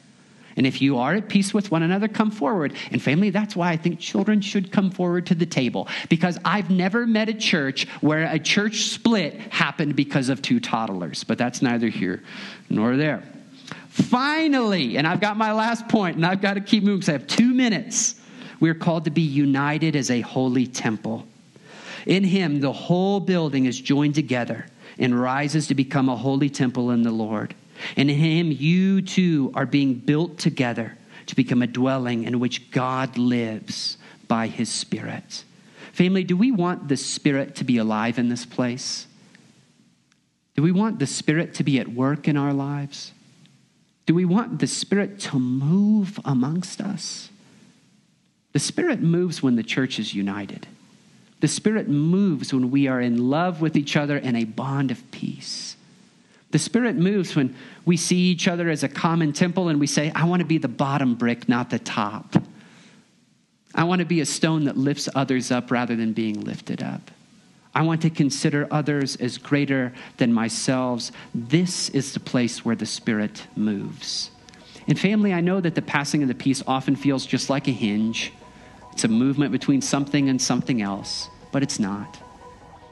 And 0.57 0.67
if 0.67 0.81
you 0.81 0.97
are 0.97 1.13
at 1.13 1.29
peace 1.29 1.53
with 1.53 1.71
one 1.71 1.83
another, 1.83 2.07
come 2.07 2.31
forward. 2.31 2.73
And 2.91 3.01
family, 3.01 3.29
that's 3.29 3.55
why 3.55 3.71
I 3.71 3.77
think 3.77 3.99
children 3.99 4.41
should 4.41 4.71
come 4.71 4.91
forward 4.91 5.27
to 5.27 5.35
the 5.35 5.45
table. 5.45 5.87
Because 6.09 6.37
I've 6.43 6.69
never 6.69 7.07
met 7.07 7.29
a 7.29 7.33
church 7.33 7.87
where 8.01 8.23
a 8.23 8.39
church 8.39 8.83
split 8.85 9.35
happened 9.51 9.95
because 9.95 10.29
of 10.29 10.41
two 10.41 10.59
toddlers. 10.59 11.23
But 11.23 11.37
that's 11.37 11.61
neither 11.61 11.87
here 11.87 12.23
nor 12.69 12.97
there. 12.97 13.23
Finally, 13.89 14.97
and 14.97 15.07
I've 15.07 15.21
got 15.21 15.37
my 15.37 15.53
last 15.53 15.87
point, 15.87 16.15
and 16.17 16.25
I've 16.25 16.41
got 16.41 16.55
to 16.55 16.61
keep 16.61 16.83
moving 16.83 16.99
because 16.99 17.09
I 17.09 17.13
have 17.13 17.27
two 17.27 17.53
minutes. 17.53 18.15
We're 18.59 18.75
called 18.75 19.05
to 19.05 19.11
be 19.11 19.21
united 19.21 19.95
as 19.95 20.11
a 20.11 20.21
holy 20.21 20.67
temple. 20.67 21.25
In 22.05 22.23
him, 22.23 22.59
the 22.59 22.71
whole 22.73 23.19
building 23.19 23.65
is 23.65 23.79
joined 23.79 24.15
together 24.15 24.65
and 25.01 25.19
rises 25.19 25.67
to 25.67 25.75
become 25.75 26.07
a 26.07 26.15
holy 26.15 26.49
temple 26.49 26.91
in 26.91 27.03
the 27.03 27.11
Lord. 27.11 27.55
And 27.97 28.09
in 28.09 28.17
him, 28.17 28.51
you 28.51 29.01
too 29.01 29.51
are 29.55 29.65
being 29.65 29.95
built 29.95 30.37
together 30.37 30.97
to 31.25 31.35
become 31.35 31.61
a 31.61 31.67
dwelling 31.67 32.23
in 32.23 32.39
which 32.39 32.71
God 32.71 33.17
lives 33.17 33.97
by 34.27 34.47
his 34.47 34.69
Spirit. 34.69 35.43
Family, 35.91 36.23
do 36.23 36.37
we 36.37 36.51
want 36.51 36.87
the 36.87 36.97
Spirit 36.97 37.55
to 37.55 37.63
be 37.63 37.77
alive 37.77 38.17
in 38.17 38.29
this 38.29 38.45
place? 38.45 39.07
Do 40.55 40.63
we 40.63 40.71
want 40.71 40.99
the 40.99 41.07
Spirit 41.07 41.53
to 41.55 41.63
be 41.63 41.79
at 41.79 41.87
work 41.87 42.27
in 42.27 42.37
our 42.37 42.53
lives? 42.53 43.11
Do 44.05 44.13
we 44.13 44.25
want 44.25 44.59
the 44.59 44.67
Spirit 44.67 45.19
to 45.21 45.39
move 45.39 46.19
amongst 46.25 46.81
us? 46.81 47.29
The 48.53 48.59
Spirit 48.59 49.01
moves 49.01 49.41
when 49.41 49.55
the 49.55 49.63
church 49.63 49.99
is 49.99 50.13
united. 50.13 50.67
The 51.41 51.47
Spirit 51.47 51.89
moves 51.89 52.53
when 52.53 52.71
we 52.71 52.87
are 52.87 53.01
in 53.01 53.29
love 53.29 53.61
with 53.61 53.75
each 53.75 53.97
other 53.97 54.17
in 54.17 54.35
a 54.35 54.45
bond 54.45 54.91
of 54.91 55.11
peace. 55.11 55.75
The 56.51 56.59
Spirit 56.59 56.95
moves 56.95 57.35
when 57.35 57.55
we 57.85 57.97
see 57.97 58.17
each 58.17 58.47
other 58.47 58.69
as 58.69 58.83
a 58.83 58.89
common 58.89 59.33
temple 59.33 59.67
and 59.67 59.79
we 59.79 59.87
say, 59.87 60.11
I 60.13 60.25
want 60.25 60.41
to 60.41 60.45
be 60.45 60.59
the 60.59 60.67
bottom 60.67 61.15
brick, 61.15 61.49
not 61.49 61.69
the 61.69 61.79
top. 61.79 62.35
I 63.73 63.85
want 63.85 63.99
to 63.99 64.05
be 64.05 64.21
a 64.21 64.25
stone 64.25 64.65
that 64.65 64.77
lifts 64.77 65.09
others 65.15 65.49
up 65.49 65.71
rather 65.71 65.95
than 65.95 66.13
being 66.13 66.41
lifted 66.41 66.83
up. 66.83 67.09
I 67.73 67.83
want 67.83 68.01
to 68.01 68.09
consider 68.09 68.67
others 68.69 69.15
as 69.15 69.37
greater 69.37 69.93
than 70.17 70.33
myself. 70.33 71.09
This 71.33 71.89
is 71.89 72.13
the 72.13 72.19
place 72.19 72.63
where 72.65 72.75
the 72.75 72.85
Spirit 72.85 73.47
moves. 73.55 74.29
In 74.87 74.97
family, 74.97 75.33
I 75.33 75.41
know 75.41 75.61
that 75.61 75.73
the 75.73 75.81
passing 75.81 76.21
of 76.21 76.27
the 76.27 76.35
peace 76.35 76.61
often 76.67 76.95
feels 76.95 77.25
just 77.25 77.49
like 77.49 77.67
a 77.67 77.71
hinge. 77.71 78.33
It's 78.93 79.03
a 79.03 79.07
movement 79.07 79.51
between 79.51 79.81
something 79.81 80.29
and 80.29 80.41
something 80.41 80.81
else, 80.81 81.29
but 81.51 81.63
it's 81.63 81.79
not. 81.79 82.17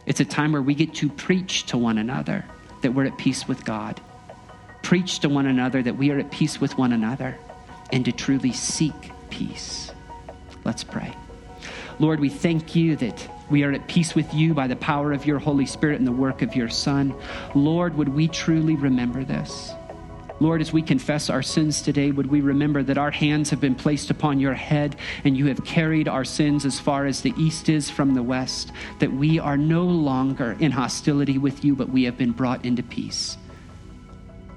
It's 0.05 0.19
a 0.19 0.25
time 0.25 0.53
where 0.53 0.61
we 0.61 0.73
get 0.73 0.93
to 0.95 1.09
preach 1.09 1.65
to 1.67 1.77
one 1.77 1.97
another 1.97 2.45
that 2.81 2.93
we're 2.93 3.05
at 3.05 3.17
peace 3.17 3.47
with 3.47 3.65
God, 3.65 3.99
preach 4.81 5.19
to 5.19 5.29
one 5.29 5.45
another 5.45 5.83
that 5.83 5.97
we 5.97 6.11
are 6.11 6.19
at 6.19 6.31
peace 6.31 6.59
with 6.59 6.77
one 6.77 6.93
another, 6.93 7.37
and 7.91 8.05
to 8.05 8.11
truly 8.11 8.51
seek 8.51 9.11
peace. 9.29 9.91
Let's 10.63 10.83
pray. 10.83 11.13
Lord, 11.99 12.19
we 12.19 12.29
thank 12.29 12.75
you 12.75 12.95
that 12.97 13.29
we 13.49 13.63
are 13.63 13.71
at 13.71 13.87
peace 13.87 14.15
with 14.15 14.33
you 14.33 14.53
by 14.53 14.67
the 14.67 14.75
power 14.75 15.11
of 15.11 15.25
your 15.25 15.39
Holy 15.39 15.65
Spirit 15.65 15.99
and 15.99 16.07
the 16.07 16.11
work 16.11 16.41
of 16.41 16.55
your 16.55 16.69
Son. 16.69 17.13
Lord, 17.55 17.95
would 17.97 18.09
we 18.09 18.27
truly 18.27 18.75
remember 18.75 19.23
this? 19.23 19.73
Lord, 20.41 20.61
as 20.61 20.71
we 20.71 20.81
confess 20.81 21.29
our 21.29 21.41
sins 21.41 21.81
today, 21.81 22.11
would 22.11 22.27
we 22.27 22.39
remember 22.39 22.81
that 22.83 22.97
our 22.97 23.11
hands 23.11 23.49
have 23.49 23.59
been 23.59 23.75
placed 23.75 24.09
upon 24.09 24.39
your 24.39 24.53
head 24.53 24.95
and 25.25 25.35
you 25.35 25.47
have 25.47 25.65
carried 25.65 26.07
our 26.07 26.23
sins 26.23 26.65
as 26.65 26.79
far 26.79 27.05
as 27.05 27.21
the 27.21 27.33
east 27.37 27.67
is 27.67 27.89
from 27.89 28.13
the 28.13 28.23
west, 28.23 28.71
that 28.99 29.11
we 29.11 29.37
are 29.37 29.57
no 29.57 29.83
longer 29.83 30.55
in 30.59 30.71
hostility 30.71 31.37
with 31.37 31.65
you, 31.65 31.75
but 31.75 31.89
we 31.89 32.03
have 32.03 32.17
been 32.17 32.31
brought 32.31 32.63
into 32.63 32.81
peace. 32.83 33.37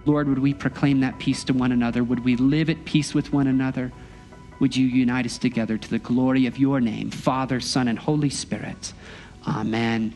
Lord, 0.05 0.29
would 0.29 0.39
we 0.39 0.55
proclaim 0.55 1.01
that 1.01 1.19
peace 1.19 1.43
to 1.45 1.53
one 1.53 1.73
another? 1.73 2.05
Would 2.05 2.25
we 2.25 2.37
live 2.37 2.71
at 2.71 2.85
peace 2.85 3.13
with 3.13 3.33
one 3.33 3.49
another? 3.49 3.93
Would 4.61 4.77
you 4.77 4.87
unite 4.87 5.27
us 5.27 5.39
together 5.39 5.79
to 5.79 5.91
the 5.91 5.99
glory 5.99 6.47
of 6.47 6.59
your 6.59 6.81
name, 6.81 7.11
Father, 7.11 7.59
Son, 7.61 7.89
and 7.89 7.99
Holy 7.99 8.31
Spirit? 8.31 8.93
Amen. 9.49 10.15